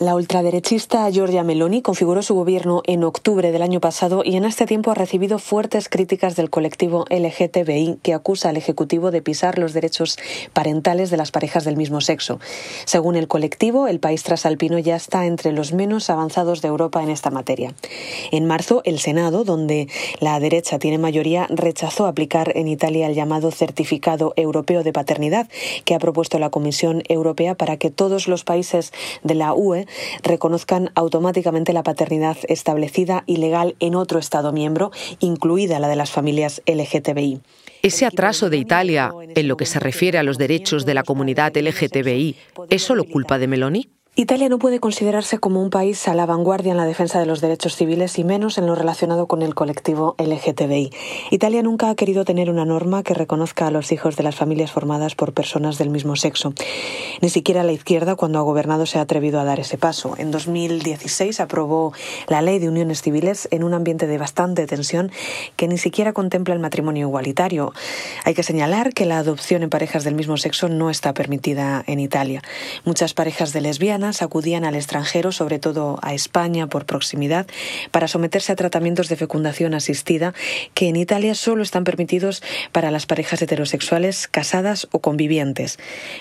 La 0.00 0.16
ultraderechista 0.16 1.08
Giorgia 1.08 1.44
Meloni 1.44 1.80
configuró 1.80 2.20
su 2.20 2.34
gobierno 2.34 2.82
en 2.84 3.04
octubre 3.04 3.52
del 3.52 3.62
año 3.62 3.78
pasado 3.78 4.22
y 4.24 4.34
en 4.34 4.44
este 4.44 4.66
tiempo 4.66 4.90
ha 4.90 4.94
recibido 4.94 5.38
fuertes 5.38 5.88
críticas 5.88 6.34
del 6.34 6.50
colectivo 6.50 7.04
LGTBI 7.10 8.00
que 8.02 8.12
acusa 8.12 8.48
al 8.48 8.56
Ejecutivo 8.56 9.12
de 9.12 9.22
pisar 9.22 9.56
los 9.56 9.72
derechos 9.72 10.18
parentales 10.52 11.10
de 11.10 11.16
las 11.16 11.30
parejas 11.30 11.62
del 11.62 11.76
mismo 11.76 12.00
sexo. 12.00 12.40
Según 12.86 13.14
el 13.14 13.28
colectivo, 13.28 13.86
el 13.86 14.00
país 14.00 14.24
trasalpino 14.24 14.80
ya 14.80 14.96
está 14.96 15.26
entre 15.26 15.52
los 15.52 15.72
menos 15.72 16.10
avanzados 16.10 16.60
de 16.60 16.66
Europa 16.66 17.00
en 17.00 17.10
esta 17.10 17.30
materia. 17.30 17.72
En 18.32 18.46
marzo, 18.46 18.82
el 18.84 18.98
Senado, 18.98 19.44
donde 19.44 19.86
la 20.18 20.40
derecha 20.40 20.80
tiene 20.80 20.98
mayoría, 20.98 21.46
rechazó 21.50 22.06
aplicar 22.06 22.50
en 22.56 22.66
Italia 22.66 23.06
el 23.06 23.14
llamado 23.14 23.52
Certificado 23.52 24.32
Europeo 24.34 24.82
de 24.82 24.92
Paternidad 24.92 25.48
que 25.84 25.94
ha 25.94 26.00
propuesto 26.00 26.40
la 26.40 26.50
Comisión 26.50 27.04
Europea 27.08 27.54
para 27.54 27.76
que 27.76 27.90
todos 27.90 28.26
los 28.26 28.42
países 28.42 28.92
de 29.22 29.34
la 29.34 29.54
UE 29.54 29.83
reconozcan 30.22 30.90
automáticamente 30.94 31.72
la 31.72 31.82
paternidad 31.82 32.36
establecida 32.48 33.24
y 33.26 33.38
legal 33.38 33.76
en 33.80 33.94
otro 33.94 34.18
Estado 34.18 34.52
miembro, 34.52 34.90
incluida 35.20 35.78
la 35.78 35.88
de 35.88 35.96
las 35.96 36.10
familias 36.10 36.62
LGTBI. 36.66 37.40
Ese 37.82 38.06
atraso 38.06 38.48
de 38.48 38.56
Italia 38.56 39.12
en 39.34 39.48
lo 39.48 39.56
que 39.56 39.66
se 39.66 39.78
refiere 39.78 40.18
a 40.18 40.22
los 40.22 40.38
derechos 40.38 40.86
de 40.86 40.94
la 40.94 41.02
comunidad 41.02 41.52
LGTBI, 41.54 42.36
¿es 42.70 42.82
solo 42.82 43.04
culpa 43.04 43.38
de 43.38 43.46
Meloni? 43.46 43.88
Italia 44.16 44.48
no 44.48 44.60
puede 44.60 44.78
considerarse 44.78 45.38
como 45.38 45.60
un 45.60 45.70
país 45.70 46.06
a 46.06 46.14
la 46.14 46.24
vanguardia 46.24 46.70
en 46.70 46.76
la 46.76 46.86
defensa 46.86 47.18
de 47.18 47.26
los 47.26 47.40
derechos 47.40 47.74
civiles 47.74 48.16
y 48.16 48.22
menos 48.22 48.58
en 48.58 48.66
lo 48.66 48.76
relacionado 48.76 49.26
con 49.26 49.42
el 49.42 49.56
colectivo 49.56 50.14
LGTBI. 50.18 50.92
Italia 51.32 51.64
nunca 51.64 51.90
ha 51.90 51.96
querido 51.96 52.24
tener 52.24 52.48
una 52.48 52.64
norma 52.64 53.02
que 53.02 53.12
reconozca 53.12 53.66
a 53.66 53.72
los 53.72 53.90
hijos 53.90 54.14
de 54.14 54.22
las 54.22 54.36
familias 54.36 54.70
formadas 54.70 55.16
por 55.16 55.32
personas 55.32 55.78
del 55.78 55.90
mismo 55.90 56.14
sexo. 56.14 56.54
Ni 57.22 57.28
siquiera 57.28 57.64
la 57.64 57.72
izquierda, 57.72 58.14
cuando 58.14 58.38
ha 58.38 58.42
gobernado, 58.42 58.86
se 58.86 59.00
ha 59.00 59.02
atrevido 59.02 59.40
a 59.40 59.44
dar 59.44 59.58
ese 59.58 59.78
paso. 59.78 60.14
En 60.16 60.30
2016 60.30 61.40
aprobó 61.40 61.92
la 62.28 62.40
ley 62.40 62.60
de 62.60 62.68
uniones 62.68 63.02
civiles 63.02 63.48
en 63.50 63.64
un 63.64 63.74
ambiente 63.74 64.06
de 64.06 64.16
bastante 64.16 64.64
tensión 64.68 65.10
que 65.56 65.66
ni 65.66 65.76
siquiera 65.76 66.12
contempla 66.12 66.54
el 66.54 66.60
matrimonio 66.60 67.08
igualitario. 67.08 67.72
Hay 68.24 68.34
que 68.34 68.44
señalar 68.44 68.92
que 68.92 69.06
la 69.06 69.18
adopción 69.18 69.64
en 69.64 69.70
parejas 69.70 70.04
del 70.04 70.14
mismo 70.14 70.36
sexo 70.36 70.68
no 70.68 70.88
está 70.88 71.14
permitida 71.14 71.82
en 71.88 71.98
Italia. 71.98 72.42
Muchas 72.84 73.12
parejas 73.12 73.52
de 73.52 73.60
lesbianas 73.60 74.03
acudían 74.22 74.64
al 74.64 74.74
extranjero, 74.74 75.32
sobre 75.32 75.58
todo 75.58 75.98
a 76.02 76.14
España 76.14 76.66
por 76.66 76.84
proximidad, 76.84 77.46
para 77.90 78.08
someterse 78.08 78.52
a 78.52 78.56
tratamientos 78.56 79.08
de 79.08 79.16
fecundación 79.16 79.74
asistida 79.74 80.34
que 80.74 80.88
en 80.88 80.96
Italia 80.96 81.34
solo 81.34 81.62
están 81.62 81.84
permitidos 81.84 82.42
para 82.72 82.90
las 82.90 83.06
parejas 83.06 83.40
heterosexuales 83.42 84.28
casadas 84.28 84.88
o 84.92 85.00
convivientes. 85.00 85.78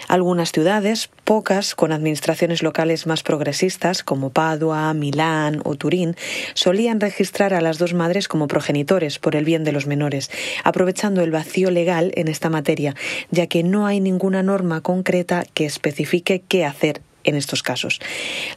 Algunas 0.08 0.52
ciudades, 0.52 1.10
pocas 1.24 1.76
con 1.76 1.92
administraciones 1.92 2.64
locales 2.64 3.08
más 3.08 3.24
progresistas 3.24 4.04
como 4.04 4.30
Padua, 4.30 4.94
Milán 4.94 5.62
o 5.64 5.76
Turín, 5.76 6.16
solían 6.54 7.00
registrar 7.00 7.54
a 7.54 7.62
las 7.62 7.78
dos 7.78 7.94
madres 7.94 8.28
como 8.28 8.48
progenitores 8.48 9.20
por 9.20 9.36
el 9.36 9.46
bien 9.46 9.64
de 9.64 9.72
los 9.72 9.88
menores, 9.88 10.32
aprovechando 10.64 11.22
el 11.22 11.32
vacío 11.32 11.72
legal 11.72 12.12
en 12.16 12.28
esta 12.28 12.50
materia, 12.50 12.96
ya 13.32 13.48
que 13.48 13.64
no 13.64 13.86
hay 13.86 14.00
ninguna 14.00 14.44
norma 14.44 14.82
concreta 14.82 15.46
que 15.54 15.66
especifique 15.66 16.44
qué 16.48 16.66
hacer 16.66 17.02
en 17.24 17.36
estos 17.36 17.64
casos. 17.64 18.00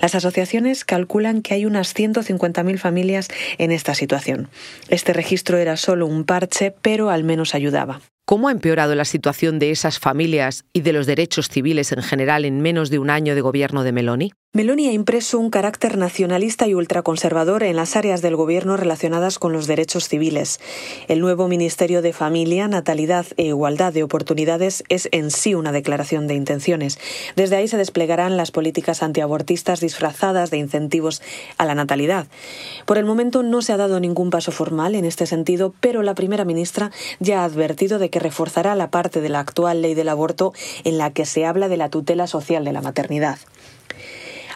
Las 0.01 0.15
asociaciones 0.15 0.85
calculan 0.85 1.43
que 1.43 1.55
hay 1.55 1.67
unas 1.67 1.95
150.000 1.95 2.79
familias 2.79 3.29
en 3.59 3.73
esta 3.73 3.95
situación. 3.95 4.49
Este 4.89 5.13
registro 5.13 5.59
era 5.59 5.77
solo 5.77 6.07
un 6.07 6.25
parche, 6.25 6.75
pero 6.83 7.11
al 7.11 7.25
menos 7.25 7.55
ayudaba. 7.55 8.01
¿Cómo 8.29 8.49
ha 8.49 8.53
empeorado 8.53 8.97
la 8.97 9.05
situación 9.05 9.61
de 9.61 9.71
esas 9.71 10.01
familias 10.01 10.65
y 10.73 10.81
de 10.81 10.93
los 10.93 11.07
derechos 11.07 11.49
civiles 11.49 11.93
en 11.93 12.03
general 12.03 12.45
en 12.45 12.61
menos 12.61 12.91
de 12.91 12.99
un 12.99 13.09
año 13.09 13.37
de 13.37 13.41
gobierno 13.41 13.85
de 13.85 13.93
Meloni? 13.93 14.33
Meloni 14.57 14.89
ha 14.89 14.93
impreso 14.93 15.39
un 15.39 15.51
carácter 15.51 15.99
nacionalista 15.99 16.67
y 16.67 16.73
ultraconservador 16.73 17.63
en 17.63 17.77
las 17.77 17.95
áreas 17.95 18.23
del 18.23 18.37
gobierno 18.37 18.79
relacionadas 18.79 19.39
con 19.39 19.53
los 19.53 19.67
derechos 19.67 20.09
civiles. 20.09 20.61
El 21.09 21.21
nuevo 21.21 21.47
Ministerio 21.47 22.01
de 22.01 22.15
Familia, 22.15 22.67
Natalidad 22.67 23.27
e 23.37 23.49
Igualdad 23.49 23.93
de 23.93 24.03
Oportunidades 24.03 24.83
es 24.89 25.11
en 25.13 25.31
sí 25.31 25.55
una 25.55 25.73
declaración 25.73 26.27
de 26.27 26.37
intenciones. 26.37 26.99
Desde 27.37 27.57
ahí 27.57 27.69
se 27.69 27.77
desplegarán 27.77 28.39
las 28.39 28.51
políticas 28.51 29.03
antiabortistas 29.03 29.81
disfrazadas 29.81 30.51
de 30.51 30.57
incentivos 30.57 31.21
a 31.59 31.67
la 31.67 31.75
natalidad. 31.75 32.27
Por 32.87 32.97
el 32.97 33.05
momento 33.05 33.43
no 33.43 33.61
se 33.61 33.75
ha 33.75 33.77
dado 33.77 34.01
ningún 34.01 34.31
paso 34.31 34.53
formal 34.53 34.95
en 34.95 35.05
este 35.05 35.27
sentido, 35.27 35.75
pero 35.81 36.03
la 36.03 36.15
primera 36.15 36.47
ministra 36.47 36.93
ya 37.21 37.43
ha 37.43 37.45
advertido 37.45 37.99
de 37.99 38.09
que 38.09 38.21
reforzará 38.21 38.75
la 38.75 38.91
parte 38.91 39.21
de 39.21 39.29
la 39.29 39.41
actual 39.41 39.83
ley 39.83 39.93
del 39.93 40.09
aborto 40.09 40.55
en 40.85 40.97
la 40.97 41.11
que 41.11 41.27
se 41.27 41.45
habla 41.45 41.69
de 41.69 41.77
la 41.77 41.91
tutela 41.91 42.27
social 42.27 42.65
de 42.65 42.73
la 42.73 42.81
maternidad. 42.81 43.37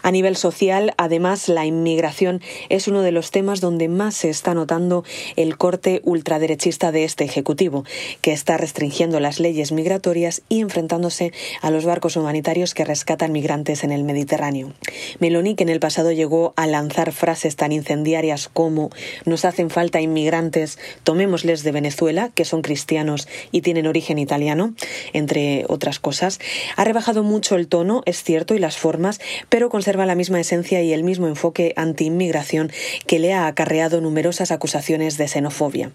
A 0.01 0.11
nivel 0.11 0.35
social, 0.35 0.93
además, 0.97 1.47
la 1.47 1.65
inmigración 1.65 2.41
es 2.69 2.87
uno 2.87 3.01
de 3.01 3.11
los 3.11 3.31
temas 3.31 3.61
donde 3.61 3.87
más 3.87 4.15
se 4.15 4.29
está 4.29 4.53
notando 4.53 5.03
el 5.35 5.57
corte 5.57 6.01
ultraderechista 6.03 6.91
de 6.91 7.03
este 7.03 7.23
Ejecutivo, 7.23 7.85
que 8.21 8.33
está 8.33 8.57
restringiendo 8.57 9.19
las 9.19 9.39
leyes 9.39 9.71
migratorias 9.71 10.41
y 10.49 10.61
enfrentándose 10.61 11.31
a 11.61 11.69
los 11.69 11.85
barcos 11.85 12.15
humanitarios 12.15 12.73
que 12.73 12.85
rescatan 12.85 13.31
migrantes 13.31 13.83
en 13.83 13.91
el 13.91 14.03
Mediterráneo. 14.03 14.73
Meloni, 15.19 15.55
que 15.55 15.63
en 15.63 15.69
el 15.69 15.79
pasado 15.79 16.11
llegó 16.11 16.53
a 16.55 16.67
lanzar 16.67 17.11
frases 17.11 17.55
tan 17.55 17.71
incendiarias 17.71 18.49
como 18.51 18.89
nos 19.25 19.45
hacen 19.45 19.69
falta 19.69 20.01
inmigrantes, 20.01 20.79
tomémosles 21.03 21.63
de 21.63 21.71
Venezuela, 21.71 22.31
que 22.33 22.45
son 22.45 22.61
cristianos 22.61 23.27
y 23.51 23.61
tienen 23.61 23.87
origen 23.87 24.17
italiano, 24.17 24.73
entre 25.13 25.65
otras 25.67 25.99
cosas, 25.99 26.39
ha 26.75 26.83
rebajado 26.83 27.23
mucho 27.23 27.55
el 27.55 27.67
tono, 27.67 28.01
es 28.05 28.23
cierto, 28.23 28.55
y 28.55 28.59
las 28.59 28.77
formas, 28.77 29.19
pero 29.49 29.69
conserva 29.69 29.90
la 29.97 30.15
misma 30.15 30.39
esencia 30.39 30.81
y 30.81 30.93
el 30.93 31.03
mismo 31.03 31.27
enfoque 31.27 31.73
anti-inmigración 31.75 32.71
que 33.07 33.19
le 33.19 33.33
ha 33.33 33.47
acarreado 33.47 34.01
numerosas 34.01 34.51
acusaciones 34.51 35.17
de 35.17 35.27
xenofobia. 35.27 35.91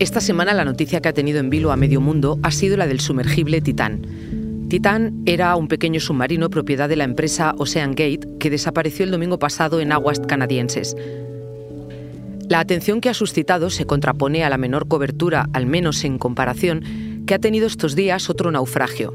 Esta 0.00 0.20
semana 0.20 0.54
la 0.54 0.64
noticia 0.64 1.00
que 1.00 1.08
ha 1.08 1.12
tenido 1.12 1.40
en 1.40 1.50
vilo 1.50 1.72
a 1.72 1.76
medio 1.76 2.00
mundo 2.00 2.38
ha 2.42 2.50
sido 2.50 2.76
la 2.76 2.86
del 2.86 3.00
sumergible 3.00 3.60
Titán. 3.60 4.02
Titán 4.68 5.22
era 5.26 5.56
un 5.56 5.66
pequeño 5.66 5.98
submarino 5.98 6.50
propiedad 6.50 6.88
de 6.88 6.96
la 6.96 7.04
empresa 7.04 7.54
Ocean 7.58 7.92
Gate 7.92 8.20
que 8.38 8.50
desapareció 8.50 9.04
el 9.04 9.10
domingo 9.10 9.38
pasado 9.38 9.80
en 9.80 9.92
aguas 9.92 10.20
canadienses. 10.20 10.94
La 12.48 12.60
atención 12.60 13.02
que 13.02 13.10
ha 13.10 13.14
suscitado 13.14 13.68
se 13.68 13.84
contrapone 13.84 14.42
a 14.42 14.48
la 14.48 14.56
menor 14.56 14.88
cobertura, 14.88 15.50
al 15.52 15.66
menos 15.66 16.02
en 16.04 16.18
comparación, 16.18 17.24
que 17.26 17.34
ha 17.34 17.38
tenido 17.38 17.66
estos 17.66 17.94
días 17.94 18.30
otro 18.30 18.50
naufragio, 18.50 19.12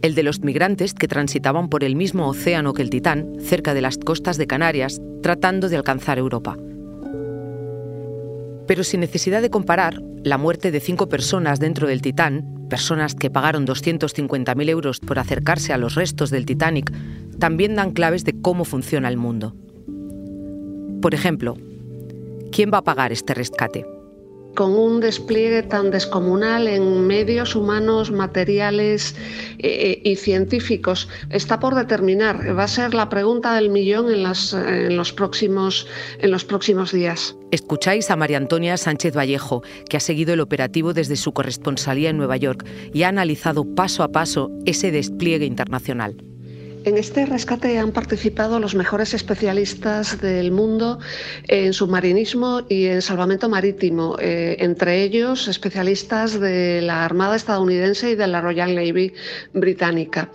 el 0.00 0.14
de 0.14 0.22
los 0.22 0.40
migrantes 0.42 0.94
que 0.94 1.08
transitaban 1.08 1.70
por 1.70 1.82
el 1.82 1.96
mismo 1.96 2.28
océano 2.28 2.74
que 2.74 2.82
el 2.82 2.90
Titán, 2.90 3.32
cerca 3.40 3.74
de 3.74 3.80
las 3.80 3.98
costas 3.98 4.36
de 4.36 4.46
Canarias, 4.46 5.00
tratando 5.24 5.68
de 5.68 5.76
alcanzar 5.76 6.18
Europa. 6.18 6.56
Pero 8.68 8.84
sin 8.84 9.00
necesidad 9.00 9.42
de 9.42 9.50
comparar, 9.50 10.00
la 10.22 10.38
muerte 10.38 10.70
de 10.70 10.78
cinco 10.78 11.08
personas 11.08 11.58
dentro 11.58 11.88
del 11.88 12.00
Titán, 12.00 12.68
personas 12.70 13.16
que 13.16 13.30
pagaron 13.30 13.66
250.000 13.66 14.68
euros 14.68 15.00
por 15.00 15.18
acercarse 15.18 15.72
a 15.72 15.78
los 15.78 15.96
restos 15.96 16.30
del 16.30 16.46
Titanic, 16.46 16.92
también 17.40 17.74
dan 17.74 17.90
claves 17.90 18.24
de 18.24 18.40
cómo 18.40 18.64
funciona 18.64 19.08
el 19.08 19.16
mundo. 19.16 19.56
Por 21.00 21.14
ejemplo, 21.14 21.56
¿quién 22.52 22.70
va 22.72 22.78
a 22.78 22.84
pagar 22.84 23.12
este 23.12 23.34
rescate? 23.34 23.84
con 24.58 24.74
un 24.74 24.98
despliegue 24.98 25.62
tan 25.62 25.92
descomunal 25.92 26.66
en 26.66 27.06
medios 27.06 27.54
humanos, 27.54 28.10
materiales 28.10 29.14
eh, 29.60 30.00
y 30.02 30.16
científicos. 30.16 31.08
Está 31.30 31.60
por 31.60 31.76
determinar, 31.76 32.58
va 32.58 32.64
a 32.64 32.68
ser 32.68 32.92
la 32.92 33.08
pregunta 33.08 33.54
del 33.54 33.70
millón 33.70 34.12
en, 34.12 34.26
en, 34.26 34.96
los, 34.96 35.12
próximos, 35.12 35.86
en 36.18 36.32
los 36.32 36.44
próximos 36.44 36.90
días. 36.90 37.36
Escucháis 37.52 38.10
a 38.10 38.16
María 38.16 38.38
Antonia 38.38 38.76
Sánchez 38.76 39.16
Vallejo, 39.16 39.62
que 39.88 39.96
ha 39.96 40.00
seguido 40.00 40.34
el 40.34 40.40
operativo 40.40 40.92
desde 40.92 41.14
su 41.14 41.32
corresponsalía 41.32 42.10
en 42.10 42.16
Nueva 42.16 42.36
York 42.36 42.66
y 42.92 43.04
ha 43.04 43.10
analizado 43.10 43.64
paso 43.76 44.02
a 44.02 44.08
paso 44.08 44.50
ese 44.66 44.90
despliegue 44.90 45.46
internacional. 45.46 46.27
En 46.84 46.96
este 46.96 47.26
rescate 47.26 47.78
han 47.78 47.92
participado 47.92 48.60
los 48.60 48.74
mejores 48.74 49.12
especialistas 49.12 50.20
del 50.20 50.52
mundo 50.52 50.98
en 51.46 51.72
submarinismo 51.72 52.62
y 52.68 52.86
en 52.86 53.02
salvamento 53.02 53.48
marítimo, 53.48 54.16
eh, 54.20 54.56
entre 54.60 55.02
ellos 55.02 55.48
especialistas 55.48 56.40
de 56.40 56.80
la 56.80 57.04
Armada 57.04 57.36
estadounidense 57.36 58.12
y 58.12 58.14
de 58.14 58.26
la 58.26 58.40
Royal 58.40 58.74
Navy 58.74 59.12
británica. 59.52 60.30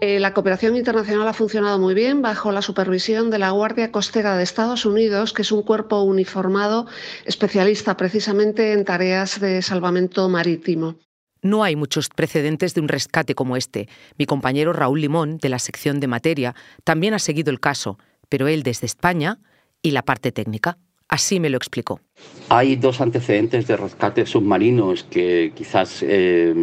Eh, 0.00 0.18
la 0.18 0.34
cooperación 0.34 0.76
internacional 0.76 1.28
ha 1.28 1.32
funcionado 1.32 1.78
muy 1.78 1.94
bien 1.94 2.22
bajo 2.22 2.52
la 2.52 2.62
supervisión 2.62 3.30
de 3.30 3.38
la 3.38 3.50
Guardia 3.50 3.92
Costera 3.92 4.36
de 4.36 4.42
Estados 4.42 4.86
Unidos, 4.86 5.32
que 5.32 5.42
es 5.42 5.52
un 5.52 5.62
cuerpo 5.62 6.02
uniformado 6.02 6.86
especialista 7.24 7.96
precisamente 7.96 8.72
en 8.72 8.84
tareas 8.84 9.40
de 9.40 9.62
salvamento 9.62 10.28
marítimo. 10.28 10.96
No 11.42 11.64
hay 11.64 11.74
muchos 11.74 12.08
precedentes 12.08 12.72
de 12.74 12.80
un 12.80 12.86
rescate 12.86 13.34
como 13.34 13.56
este. 13.56 13.88
Mi 14.16 14.26
compañero 14.26 14.72
Raúl 14.72 15.00
Limón, 15.00 15.38
de 15.38 15.48
la 15.48 15.58
sección 15.58 15.98
de 15.98 16.06
materia, 16.06 16.54
también 16.84 17.14
ha 17.14 17.18
seguido 17.18 17.50
el 17.50 17.58
caso, 17.58 17.98
pero 18.28 18.46
él 18.46 18.62
desde 18.62 18.86
España 18.86 19.40
y 19.82 19.90
la 19.90 20.02
parte 20.02 20.30
técnica. 20.30 20.78
Así 21.08 21.40
me 21.40 21.50
lo 21.50 21.56
explicó. 21.56 22.00
Hay 22.48 22.76
dos 22.76 23.00
antecedentes 23.00 23.66
de 23.66 23.76
rescates 23.76 24.30
submarinos 24.30 25.02
que 25.02 25.52
quizás 25.54 25.98
eh, 26.02 26.54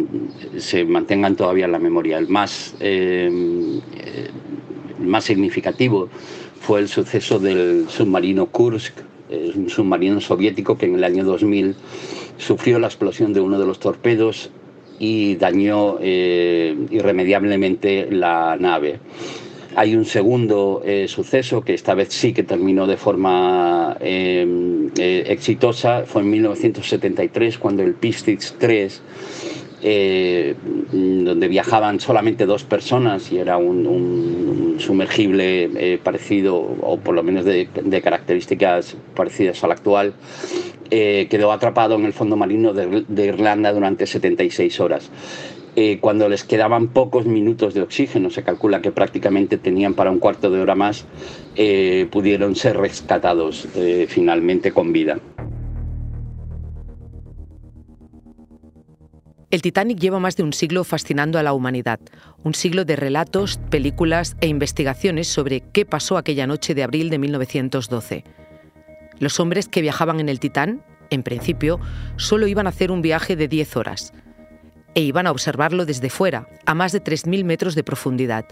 se 0.56 0.86
mantengan 0.86 1.36
todavía 1.36 1.66
en 1.66 1.72
la 1.72 1.78
memoria. 1.78 2.16
El 2.16 2.28
más, 2.28 2.74
eh, 2.80 3.30
más 4.98 5.24
significativo 5.24 6.08
fue 6.58 6.80
el 6.80 6.88
suceso 6.88 7.38
del 7.38 7.86
submarino 7.90 8.46
Kursk, 8.46 8.94
un 9.30 9.68
submarino 9.68 10.20
soviético 10.20 10.76
que 10.76 10.86
en 10.86 10.96
el 10.96 11.04
año 11.04 11.22
2000 11.22 11.76
sufrió 12.38 12.78
la 12.78 12.88
explosión 12.88 13.32
de 13.32 13.40
uno 13.40 13.60
de 13.60 13.66
los 13.66 13.78
torpedos 13.78 14.50
y 15.00 15.36
dañó 15.36 15.96
eh, 15.98 16.76
irremediablemente 16.90 18.06
la 18.10 18.56
nave. 18.60 19.00
Hay 19.74 19.96
un 19.96 20.04
segundo 20.04 20.82
eh, 20.84 21.08
suceso 21.08 21.62
que 21.62 21.72
esta 21.72 21.94
vez 21.94 22.08
sí 22.10 22.34
que 22.34 22.42
terminó 22.42 22.86
de 22.86 22.98
forma 22.98 23.96
eh, 24.00 25.24
exitosa. 25.26 26.04
Fue 26.04 26.20
en 26.20 26.30
1973 26.30 27.56
cuando 27.56 27.82
el 27.82 27.94
Pistitz 27.94 28.54
3, 28.58 29.02
donde 29.82 31.48
viajaban 31.48 32.00
solamente 32.00 32.44
dos 32.46 32.64
personas 32.64 33.32
y 33.32 33.38
era 33.38 33.56
un, 33.56 34.76
sumergible 34.78 35.98
parecido, 36.02 36.56
o 36.56 36.98
por 36.98 37.14
lo 37.14 37.22
menos 37.22 37.44
de, 37.44 37.68
de 37.82 38.02
características 38.02 38.96
parecidas 39.14 39.62
al 39.64 39.72
actual, 39.72 40.14
eh, 40.92 41.28
quedó 41.30 41.52
atrapado 41.52 41.94
en 41.94 42.04
el 42.04 42.12
fondo 42.12 42.36
marino 42.36 42.72
de, 42.72 43.24
Irlanda 43.24 43.72
durante 43.72 44.06
76 44.06 44.80
horas. 44.80 45.08
Eh, 45.76 45.98
cuando 46.00 46.28
les 46.28 46.42
quedaban 46.42 46.88
pocos 46.88 47.26
minutos 47.26 47.74
de 47.74 47.82
oxígeno, 47.82 48.28
se 48.30 48.42
calcula 48.42 48.82
que 48.82 48.90
prácticamente 48.90 49.56
tenían 49.56 49.94
para 49.94 50.10
un 50.10 50.18
cuarto 50.18 50.50
de 50.50 50.60
hora 50.60 50.74
más, 50.74 51.06
eh, 51.54 52.08
pudieron 52.10 52.56
ser 52.56 52.76
rescatados 52.76 53.68
finalmente 54.08 54.72
con 54.72 54.92
vida. 54.92 55.20
El 59.50 59.62
Titanic 59.62 59.98
lleva 59.98 60.20
más 60.20 60.36
de 60.36 60.44
un 60.44 60.52
siglo 60.52 60.84
fascinando 60.84 61.36
a 61.36 61.42
la 61.42 61.52
humanidad, 61.52 61.98
un 62.44 62.54
siglo 62.54 62.84
de 62.84 62.94
relatos, 62.94 63.58
películas 63.68 64.36
e 64.40 64.46
investigaciones 64.46 65.26
sobre 65.26 65.60
qué 65.72 65.84
pasó 65.84 66.16
aquella 66.16 66.46
noche 66.46 66.72
de 66.72 66.84
abril 66.84 67.10
de 67.10 67.18
1912. 67.18 68.24
Los 69.18 69.40
hombres 69.40 69.66
que 69.66 69.82
viajaban 69.82 70.20
en 70.20 70.28
el 70.28 70.38
Titán, 70.38 70.84
en 71.10 71.24
principio, 71.24 71.80
solo 72.16 72.46
iban 72.46 72.66
a 72.66 72.70
hacer 72.70 72.92
un 72.92 73.02
viaje 73.02 73.34
de 73.34 73.48
10 73.48 73.76
horas 73.76 74.12
e 74.94 75.00
iban 75.00 75.26
a 75.26 75.32
observarlo 75.32 75.84
desde 75.84 76.10
fuera, 76.10 76.48
a 76.64 76.74
más 76.74 76.92
de 76.92 77.02
3.000 77.02 77.44
metros 77.44 77.74
de 77.74 77.82
profundidad, 77.82 78.44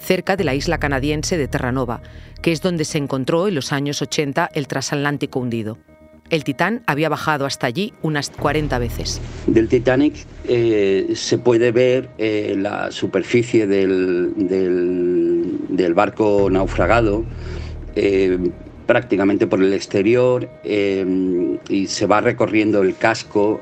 cerca 0.00 0.34
de 0.34 0.44
la 0.44 0.54
isla 0.54 0.78
canadiense 0.78 1.36
de 1.36 1.46
Terranova, 1.46 2.02
que 2.42 2.50
es 2.50 2.60
donde 2.60 2.84
se 2.84 2.98
encontró 2.98 3.46
en 3.46 3.54
los 3.54 3.72
años 3.72 4.02
80 4.02 4.50
el 4.52 4.66
transatlántico 4.66 5.38
hundido. 5.38 5.78
El 6.30 6.44
Titán 6.44 6.82
había 6.86 7.08
bajado 7.08 7.44
hasta 7.44 7.66
allí 7.66 7.92
unas 8.02 8.30
40 8.30 8.78
veces. 8.78 9.20
Del 9.46 9.68
Titanic 9.68 10.14
eh, 10.46 11.10
se 11.14 11.38
puede 11.38 11.72
ver 11.72 12.08
eh, 12.18 12.54
la 12.56 12.92
superficie 12.92 13.66
del, 13.66 14.32
barco 15.94 16.48
naufragado. 16.50 17.24
Eh, 17.96 18.38
prácticamente 18.86 19.46
por 19.46 19.62
el 19.62 19.72
exterior 19.72 20.48
y 20.64 21.86
se 21.86 22.06
va 22.06 22.20
recorriendo 22.20 22.82
el 22.82 22.96
casco. 22.96 23.60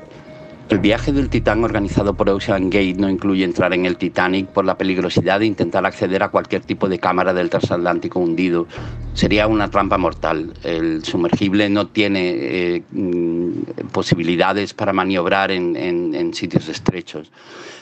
El 0.69 0.77
viaje 0.77 1.11
del 1.11 1.29
Titán 1.29 1.63
organizado 1.63 2.13
por 2.13 2.29
Ocean 2.29 2.69
Gate 2.69 2.93
no 2.93 3.09
incluye 3.09 3.43
entrar 3.43 3.73
en 3.73 3.87
el 3.87 3.97
Titanic 3.97 4.49
por 4.49 4.65
la 4.65 4.77
peligrosidad 4.77 5.39
de 5.39 5.47
intentar 5.47 5.83
acceder 5.83 6.21
a 6.21 6.29
cualquier 6.29 6.61
tipo 6.61 6.87
de 6.87 6.99
cámara 6.99 7.33
del 7.33 7.49
transatlántico 7.49 8.19
hundido. 8.19 8.67
Sería 9.15 9.47
una 9.47 9.71
trampa 9.71 9.97
mortal. 9.97 10.53
El 10.63 11.03
sumergible 11.03 11.71
no 11.71 11.87
tiene 11.87 12.29
eh, 12.29 12.83
mm, 12.91 13.87
posibilidades 13.91 14.75
para 14.75 14.93
maniobrar 14.93 15.49
en, 15.49 16.35
sitios 16.35 16.69
estrechos. 16.69 17.31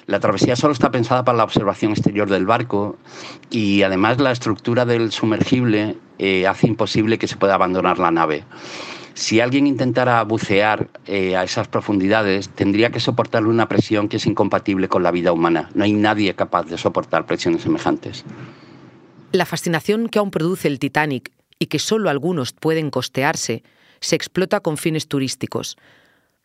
La 0.05 0.21
travesía 0.21 0.55
solo 0.55 0.71
está 0.71 0.89
pensada 0.89 1.25
para 1.25 1.39
la 1.39 1.43
observación 1.43 1.91
exterior 1.91 2.29
del 2.29 2.45
barco 2.45 2.95
y 3.49 3.81
además 3.81 4.21
la 4.21 4.31
estructura 4.31 4.85
del 4.85 5.11
sumergible 5.11 5.97
eh, 6.19 6.47
hace 6.47 6.67
imposible 6.67 7.17
que 7.17 7.27
se 7.27 7.35
pueda 7.35 7.55
abandonar 7.55 7.99
la 7.99 8.11
nave. 8.11 8.45
Si 9.17 9.41
alguien 9.41 9.65
intentara 9.65 10.23
bucear 10.23 10.89
eh, 11.07 11.35
a 11.35 11.43
esas 11.43 11.67
profundidades, 11.67 12.49
tendría 12.49 12.91
que 12.91 12.99
soportar 12.99 13.47
una 13.47 13.67
presión 13.67 14.09
que 14.09 14.17
es 14.17 14.27
incompatible 14.27 14.89
con 14.89 15.01
la 15.01 15.09
vida 15.09 15.31
humana. 15.31 15.71
No 15.73 15.85
hay 15.85 15.93
nadie 15.93 16.35
capaz 16.35 16.67
de 16.67 16.77
soportar 16.77 17.25
presiones 17.25 17.63
semejantes. 17.63 18.23
La 19.31 19.47
fascinación 19.47 20.07
que 20.07 20.19
aún 20.19 20.29
produce 20.29 20.67
el 20.67 20.77
Titanic 20.77 21.31
y 21.57 21.65
que 21.65 21.79
solo 21.79 22.11
algunos 22.11 22.53
pueden 22.53 22.91
costearse 22.91 23.63
se 24.01 24.15
explota 24.15 24.59
con 24.59 24.77
fines 24.77 25.07
turísticos. 25.07 25.77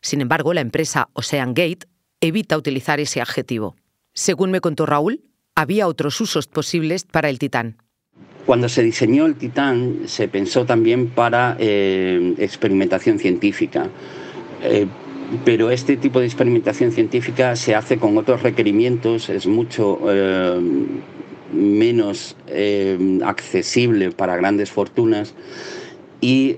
Sin 0.01 0.19
embargo, 0.19 0.51
la 0.55 0.61
empresa 0.61 1.09
Ocean 1.13 1.53
Gate 1.53 1.85
evita 2.21 2.57
utilizar 2.57 2.99
ese 2.99 3.21
adjetivo. 3.21 3.75
Según 4.15 4.49
me 4.49 4.61
contó 4.61 4.87
Raúl, 4.87 5.21
había 5.53 5.87
otros 5.87 6.19
usos 6.19 6.47
posibles 6.47 7.03
para 7.03 7.29
el 7.29 7.37
Titán. 7.37 7.77
Cuando 8.45 8.67
se 8.67 8.83
diseñó 8.83 9.25
el 9.25 9.35
Titán 9.35 10.01
se 10.05 10.27
pensó 10.27 10.65
también 10.65 11.07
para 11.07 11.55
eh, 11.59 12.33
experimentación 12.37 13.19
científica. 13.19 13.87
Eh, 14.61 14.85
pero 15.45 15.71
este 15.71 15.97
tipo 15.97 16.19
de 16.19 16.25
experimentación 16.25 16.91
científica 16.91 17.55
se 17.55 17.73
hace 17.73 17.97
con 17.97 18.17
otros 18.17 18.43
requerimientos, 18.43 19.29
es 19.29 19.47
mucho 19.47 19.99
eh, 20.09 20.59
menos 21.53 22.35
accesible 23.23 24.11
para 24.11 24.35
grandes 24.35 24.69
fortunas 24.69 25.33
y 26.21 26.57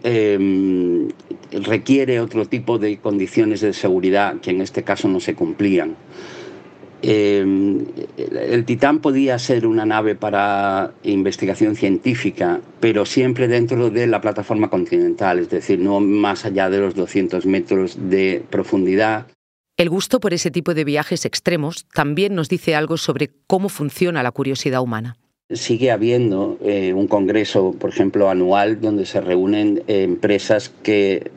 requiere 1.52 2.20
otro 2.20 2.46
tipo 2.46 2.78
de 2.80 2.98
condiciones 2.98 3.62
de 3.62 3.74
seguridad 3.74 4.40
que 4.42 4.52
en 4.52 4.62
este 4.62 4.84
caso 4.84 5.08
no 5.08 5.20
se 5.20 5.36
cumplían. 5.36 5.96
Em, 7.08 7.86
el 8.18 8.66
Titán 8.66 9.00
podía 9.00 9.38
ser 9.38 9.68
una 9.68 9.86
nave 9.86 10.16
para 10.16 10.92
investigación 11.04 11.76
científica, 11.76 12.62
pero 12.80 13.06
siempre 13.06 13.48
dentro 13.48 13.92
de 13.92 14.08
la 14.08 14.22
plataforma 14.22 14.72
continental, 14.72 15.38
es 15.38 15.50
decir, 15.50 15.78
no 15.78 16.00
más 16.00 16.46
allá 16.46 16.72
de 16.72 16.80
los 16.80 16.96
200 16.96 17.46
metros 17.46 18.10
de 18.10 18.44
profundidad. 18.50 19.28
El 19.78 19.90
gusto 19.90 20.20
por 20.20 20.34
ese 20.34 20.50
tipo 20.50 20.74
de 20.74 20.84
viajes 20.84 21.26
extremos 21.26 21.86
también 21.94 22.34
nos 22.34 22.50
dice 22.50 22.74
algo 22.74 22.98
sobre 22.98 23.30
cómo 23.46 23.70
funciona 23.70 24.24
la 24.24 24.32
curiosidad 24.32 24.82
humana 24.82 25.18
sigue 25.52 25.92
habiendo 25.92 26.58
eh, 26.64 26.92
un 26.94 27.06
congreso, 27.06 27.76
por 27.78 27.92
ejemplo, 27.92 28.32
anual, 28.32 28.82
donde 28.82 29.06
se 29.06 29.22
reúnen 29.22 29.84
eh, 29.88 30.02
empresas 30.02 30.74
que 30.82 31.30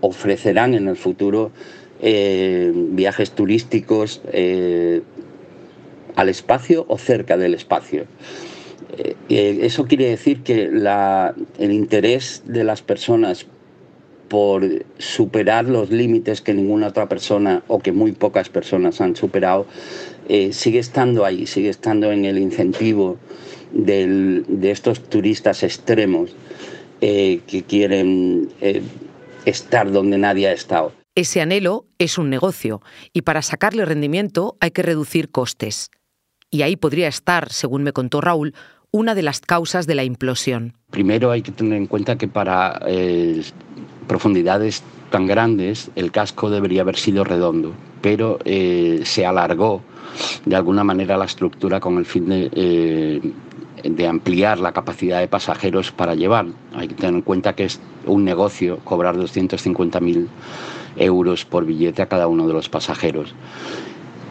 ofrecerán 0.00 0.74
en 0.74 0.86
el 0.86 0.96
futuro 0.96 1.50
eh, 2.00 2.70
viajes 2.74 3.32
turísticos 3.32 4.20
al 6.16 6.28
espacio 6.28 6.84
o 6.88 6.98
cerca 6.98 7.36
del 7.36 7.54
espacio. 7.54 8.06
Eh, 9.28 9.60
eso 9.62 9.84
quiere 9.84 10.08
decir 10.08 10.42
que 10.42 10.64
el 10.64 11.72
interés 11.72 12.42
de 12.46 12.64
las 12.64 12.82
personas 12.82 13.46
por 14.28 14.84
superar 14.98 15.66
los 15.66 15.90
límites 15.90 16.40
que 16.40 16.52
ninguna 16.52 16.88
otra 16.88 17.08
persona 17.08 17.62
o 17.68 17.78
que 17.78 17.92
muy 17.92 18.10
pocas 18.10 18.48
personas 18.48 19.00
han 19.00 19.14
superado, 19.14 19.66
sigue 20.50 20.80
estando 20.80 21.24
ahí, 21.24 21.46
sigue 21.46 21.68
estando 21.68 22.10
en 22.10 22.24
el 22.24 22.36
incentivo 22.38 23.18
de 23.70 24.42
estos 24.62 25.08
turistas 25.08 25.62
extremos 25.62 26.34
que 27.00 27.64
quieren 27.68 28.48
estar 29.44 29.92
donde 29.92 30.18
nadie 30.18 30.48
ha 30.48 30.52
estado. 30.52 30.92
Ese 31.14 31.40
anhelo 31.40 31.86
es 31.98 32.18
un 32.18 32.28
negocio 32.28 32.82
y 33.14 33.22
para 33.22 33.40
sacarle 33.40 33.86
rendimiento 33.86 34.56
hay 34.60 34.72
que 34.72 34.82
reducir 34.82 35.30
costes. 35.30 35.90
Y 36.50 36.62
ahí 36.62 36.76
podría 36.76 37.08
estar, 37.08 37.52
según 37.52 37.82
me 37.82 37.92
contó 37.92 38.20
Raúl, 38.20 38.54
una 38.90 39.14
de 39.14 39.22
las 39.22 39.40
causas 39.40 39.86
de 39.86 39.94
la 39.94 40.04
implosión. 40.04 40.74
Primero 40.90 41.30
hay 41.30 41.42
que 41.42 41.52
tener 41.52 41.76
en 41.76 41.86
cuenta 41.86 42.16
que 42.16 42.28
para 42.28 42.80
eh, 42.86 43.42
profundidades 44.06 44.82
tan 45.10 45.26
grandes 45.26 45.90
el 45.96 46.10
casco 46.10 46.50
debería 46.50 46.82
haber 46.82 46.96
sido 46.96 47.24
redondo, 47.24 47.72
pero 48.00 48.38
eh, 48.44 49.02
se 49.04 49.26
alargó 49.26 49.82
de 50.44 50.56
alguna 50.56 50.84
manera 50.84 51.16
la 51.16 51.24
estructura 51.24 51.80
con 51.80 51.98
el 51.98 52.06
fin 52.06 52.28
de, 52.28 52.50
eh, 52.52 53.20
de 53.82 54.06
ampliar 54.06 54.58
la 54.58 54.72
capacidad 54.72 55.20
de 55.20 55.28
pasajeros 55.28 55.92
para 55.92 56.14
llevar. 56.14 56.46
Hay 56.74 56.88
que 56.88 56.94
tener 56.94 57.14
en 57.14 57.22
cuenta 57.22 57.54
que 57.54 57.64
es 57.64 57.80
un 58.06 58.24
negocio 58.24 58.78
cobrar 58.84 59.16
250.000 59.16 60.26
euros 60.96 61.44
por 61.44 61.66
billete 61.66 62.02
a 62.02 62.08
cada 62.08 62.28
uno 62.28 62.46
de 62.46 62.54
los 62.54 62.68
pasajeros. 62.68 63.34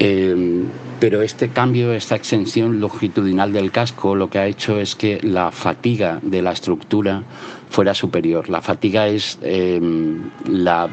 Em, 0.07 0.65
pero 0.99 1.23
este 1.23 1.49
cambio, 1.49 1.91
esta 1.91 2.15
extensión 2.15 2.79
longitudinal 2.79 3.51
del 3.51 3.71
casco, 3.71 4.15
lo 4.15 4.29
que 4.29 4.37
ha 4.37 4.45
hecho 4.45 4.79
es 4.79 4.95
que 4.95 5.19
la 5.23 5.49
fatiga 5.49 6.19
de 6.21 6.43
la 6.43 6.51
estructura 6.51 7.23
fuera 7.71 7.95
superior. 7.95 8.47
La 8.47 8.61
fatiga 8.61 9.07
es 9.07 9.39
em, 9.41 10.29
la, 10.47 10.87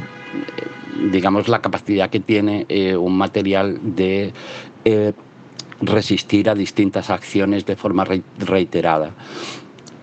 digamos, 1.13 1.49
la 1.49 1.61
capacidad 1.61 2.09
que 2.09 2.21
tiene 2.21 2.65
eh, 2.71 2.97
un 2.97 3.19
material 3.19 3.79
de 3.83 4.33
eh, 4.87 5.13
resistir 5.83 6.49
a 6.49 6.55
distintas 6.55 7.11
acciones 7.11 7.67
de 7.67 7.77
forma 7.77 8.07
reiterada. 8.39 9.11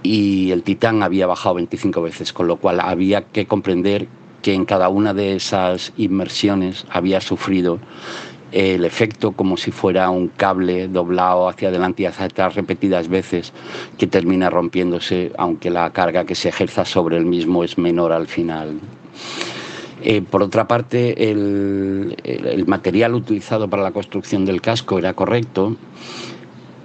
Y 0.04 0.52
el 0.52 0.62
Titán 0.62 1.02
había 1.02 1.26
bajado 1.26 1.56
25 1.56 2.04
veces, 2.04 2.32
con 2.32 2.46
lo 2.46 2.58
cual 2.58 2.80
había 2.80 3.24
que 3.24 3.48
comprender 3.48 4.08
que 4.44 4.54
en 4.54 4.66
cada 4.66 4.88
una 4.88 5.16
de 5.16 5.36
esas 5.36 5.94
inmersiones 5.98 6.86
había 6.92 7.22
sufrido 7.22 7.80
el 8.52 8.86
efecto 8.86 9.32
como 9.32 9.58
si 9.58 9.72
fuera 9.72 10.10
un 10.10 10.28
cable 10.28 10.88
doblado 10.88 11.48
hacia 11.48 11.70
adelante 11.70 12.04
y 12.04 12.06
hacia 12.06 12.26
atrás 12.26 12.56
repetidas 12.56 13.08
veces 13.08 13.54
que 13.98 14.08
termina 14.08 14.50
rompiéndose, 14.50 15.32
aunque 15.38 15.70
la 15.70 15.92
carga 15.92 16.26
que 16.26 16.36
se 16.36 16.50
ejerza 16.50 16.86
sobre 16.86 17.18
el 17.18 17.26
mismo 17.26 17.64
es 17.64 17.78
menor 17.78 18.12
al 18.12 18.28
final. 18.28 18.80
Eh, 20.02 20.22
por 20.22 20.42
otra 20.42 20.68
parte, 20.68 21.30
el, 21.30 22.16
el, 22.24 22.66
material 22.66 23.16
utilizado 23.16 23.70
para 23.70 23.84
la 23.84 23.92
construcción 23.92 24.46
del 24.46 24.62
casco 24.62 24.98
era 24.98 25.14
correcto 25.14 25.76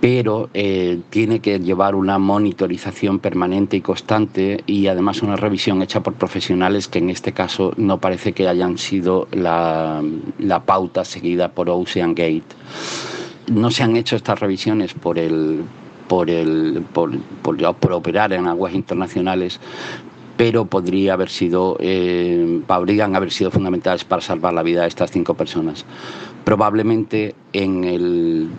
pero 0.05 0.51
eh, 0.53 1.01
tiene 1.09 1.41
que 1.41 1.59
llevar 1.61 1.95
una 1.95 2.19
monitorización 2.19 3.21
permanente 3.21 3.79
y 3.79 3.81
constante 3.81 4.63
y 4.67 4.87
además 4.87 5.23
una 5.23 5.35
revisión 5.35 5.81
hecha 5.81 6.03
por 6.03 6.13
profesionales 6.13 6.89
que 6.89 6.99
en 6.99 7.09
este 7.09 7.33
caso 7.33 7.73
no 7.79 7.99
parece 8.01 8.35
que 8.35 8.47
hayan 8.47 8.77
sido 8.77 9.29
la, 9.33 10.03
pauta 10.67 11.07
seguida 11.07 11.53
por 11.53 11.71
Ocean 11.71 12.15
Gate. 12.15 12.45
No 13.51 13.71
se 13.71 13.83
han 13.83 13.97
hecho 13.97 14.17
estas 14.17 14.41
revisiones 14.41 14.93
por 14.93 15.19
el, 15.19 15.63
por, 16.07 16.29
el, 16.29 16.85
por, 16.93 17.19
por, 17.41 17.93
operar 17.95 18.35
en 18.35 18.47
aguas 18.47 18.75
internacionales, 18.75 19.59
pero 20.37 20.67
podría 20.67 21.15
haber 21.15 21.31
sido, 21.31 21.79
eh, 21.81 22.61
podrían 22.67 23.17
haber 23.17 23.31
sido 23.31 23.51
fundamentales 23.51 24.05
para 24.05 24.21
salvar 24.21 24.53
la 24.53 24.63
vida 24.63 24.83
de 24.83 24.89
estas 24.89 25.11
cinco 25.11 25.33
personas 25.33 25.87
probablemente 26.45 27.35
en 27.53 27.85
el, 27.85 28.51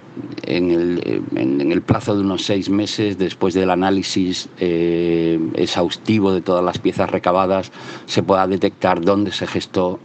en 0.44 0.72
el, 0.72 1.24
en, 1.36 1.72
el, 1.72 1.82
plazo 1.82 2.16
de 2.16 2.22
unos 2.22 2.44
seis 2.46 2.70
meses, 2.70 3.18
después 3.18 3.54
del 3.54 3.70
análisis 3.70 4.50
eh, 4.60 5.40
exhaustivo 5.56 6.34
de 6.34 6.42
todas 6.42 6.64
las 6.64 6.80
piezas 6.80 7.10
recabadas, 7.10 7.72
se 8.06 8.24
pueda 8.24 8.48
detectar 8.48 9.02
dónde 9.02 9.32
se 9.32 9.46
gestó 9.48 10.00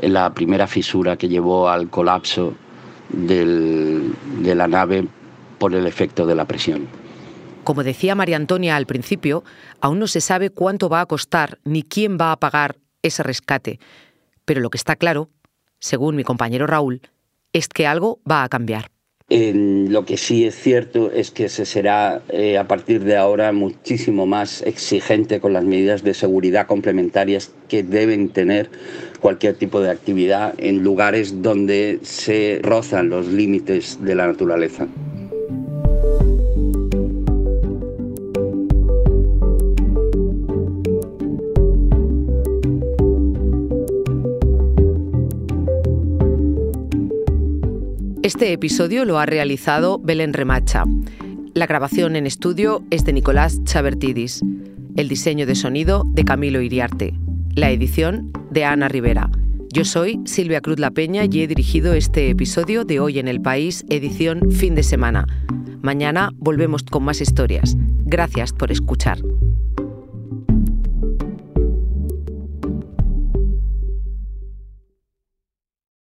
la 0.00 0.32
primera 0.32 0.66
fisura 0.66 1.16
que 1.16 1.28
llevó 1.28 1.68
al 1.68 1.90
colapso 1.90 2.54
de 3.10 4.54
la 4.54 4.68
nave 4.68 5.06
por 5.58 5.74
el 5.74 5.86
efecto 5.86 6.26
de 6.26 6.34
la 6.34 6.46
presión. 6.46 6.88
Como 7.64 7.84
decía 7.84 8.14
María 8.14 8.36
Antonia 8.36 8.76
al 8.76 8.86
principio, 8.86 9.44
aún 9.80 9.98
no 9.98 10.06
se 10.06 10.22
sabe 10.22 10.48
cuánto 10.48 10.88
va 10.88 11.02
a 11.02 11.06
costar 11.06 11.58
ni 11.64 11.82
quién 11.82 12.16
va 12.18 12.32
a 12.32 12.38
pagar 12.38 12.76
ese 13.02 13.22
rescate. 13.22 13.78
Pero 14.46 14.62
lo 14.62 14.70
que 14.70 14.78
está 14.78 14.96
claro, 14.96 15.28
según 15.78 16.16
mi 16.16 16.24
compañero 16.24 16.66
Raúl, 16.66 17.02
es 17.58 17.68
que 17.68 17.86
algo 17.86 18.20
va 18.30 18.44
a 18.44 18.48
cambiar. 18.48 18.90
lo 19.30 20.06
que 20.06 20.16
sí 20.16 20.46
es 20.46 20.54
cierto 20.54 21.10
es 21.12 21.30
que 21.30 21.50
se 21.50 21.66
será 21.66 22.22
eh, 22.30 22.56
a 22.56 22.66
partir 22.66 23.04
de 23.04 23.16
ahora 23.16 23.52
muchísimo 23.52 24.24
más 24.24 24.62
exigente 24.62 25.38
con 25.40 25.52
las 25.52 25.64
medidas 25.64 26.02
de 26.02 26.14
seguridad 26.14 26.66
complementarias 26.66 27.52
que 27.68 27.82
deben 27.82 28.30
tener 28.30 28.70
cualquier 29.20 29.54
tipo 29.54 29.80
de 29.80 29.90
actividad 29.90 30.54
en 30.56 30.82
lugares 30.82 31.42
donde 31.42 31.98
se 32.02 32.60
rozan 32.62 33.10
los 33.10 33.26
límites 33.26 33.98
de 34.02 34.14
la 34.14 34.26
naturaleza. 34.26 34.86
Este 48.28 48.52
episodio 48.52 49.06
lo 49.06 49.18
ha 49.18 49.24
realizado 49.24 49.98
Belén 49.98 50.34
Remacha. 50.34 50.84
La 51.54 51.66
grabación 51.66 52.14
en 52.14 52.26
estudio 52.26 52.84
es 52.90 53.06
de 53.06 53.14
Nicolás 53.14 53.64
Chabertidis. 53.64 54.42
El 54.96 55.08
diseño 55.08 55.46
de 55.46 55.54
sonido 55.54 56.04
de 56.08 56.24
Camilo 56.24 56.60
Iriarte. 56.60 57.14
La 57.54 57.70
edición 57.70 58.30
de 58.50 58.66
Ana 58.66 58.88
Rivera. 58.88 59.30
Yo 59.72 59.86
soy 59.86 60.20
Silvia 60.26 60.60
Cruz 60.60 60.78
La 60.78 60.90
Peña 60.90 61.24
y 61.24 61.40
he 61.40 61.46
dirigido 61.46 61.94
este 61.94 62.28
episodio 62.28 62.84
de 62.84 63.00
Hoy 63.00 63.18
en 63.18 63.28
el 63.28 63.40
País, 63.40 63.86
edición 63.88 64.52
fin 64.52 64.74
de 64.74 64.82
semana. 64.82 65.26
Mañana 65.80 66.30
volvemos 66.36 66.82
con 66.82 67.04
más 67.04 67.22
historias. 67.22 67.78
Gracias 68.04 68.52
por 68.52 68.70
escuchar. 68.70 69.22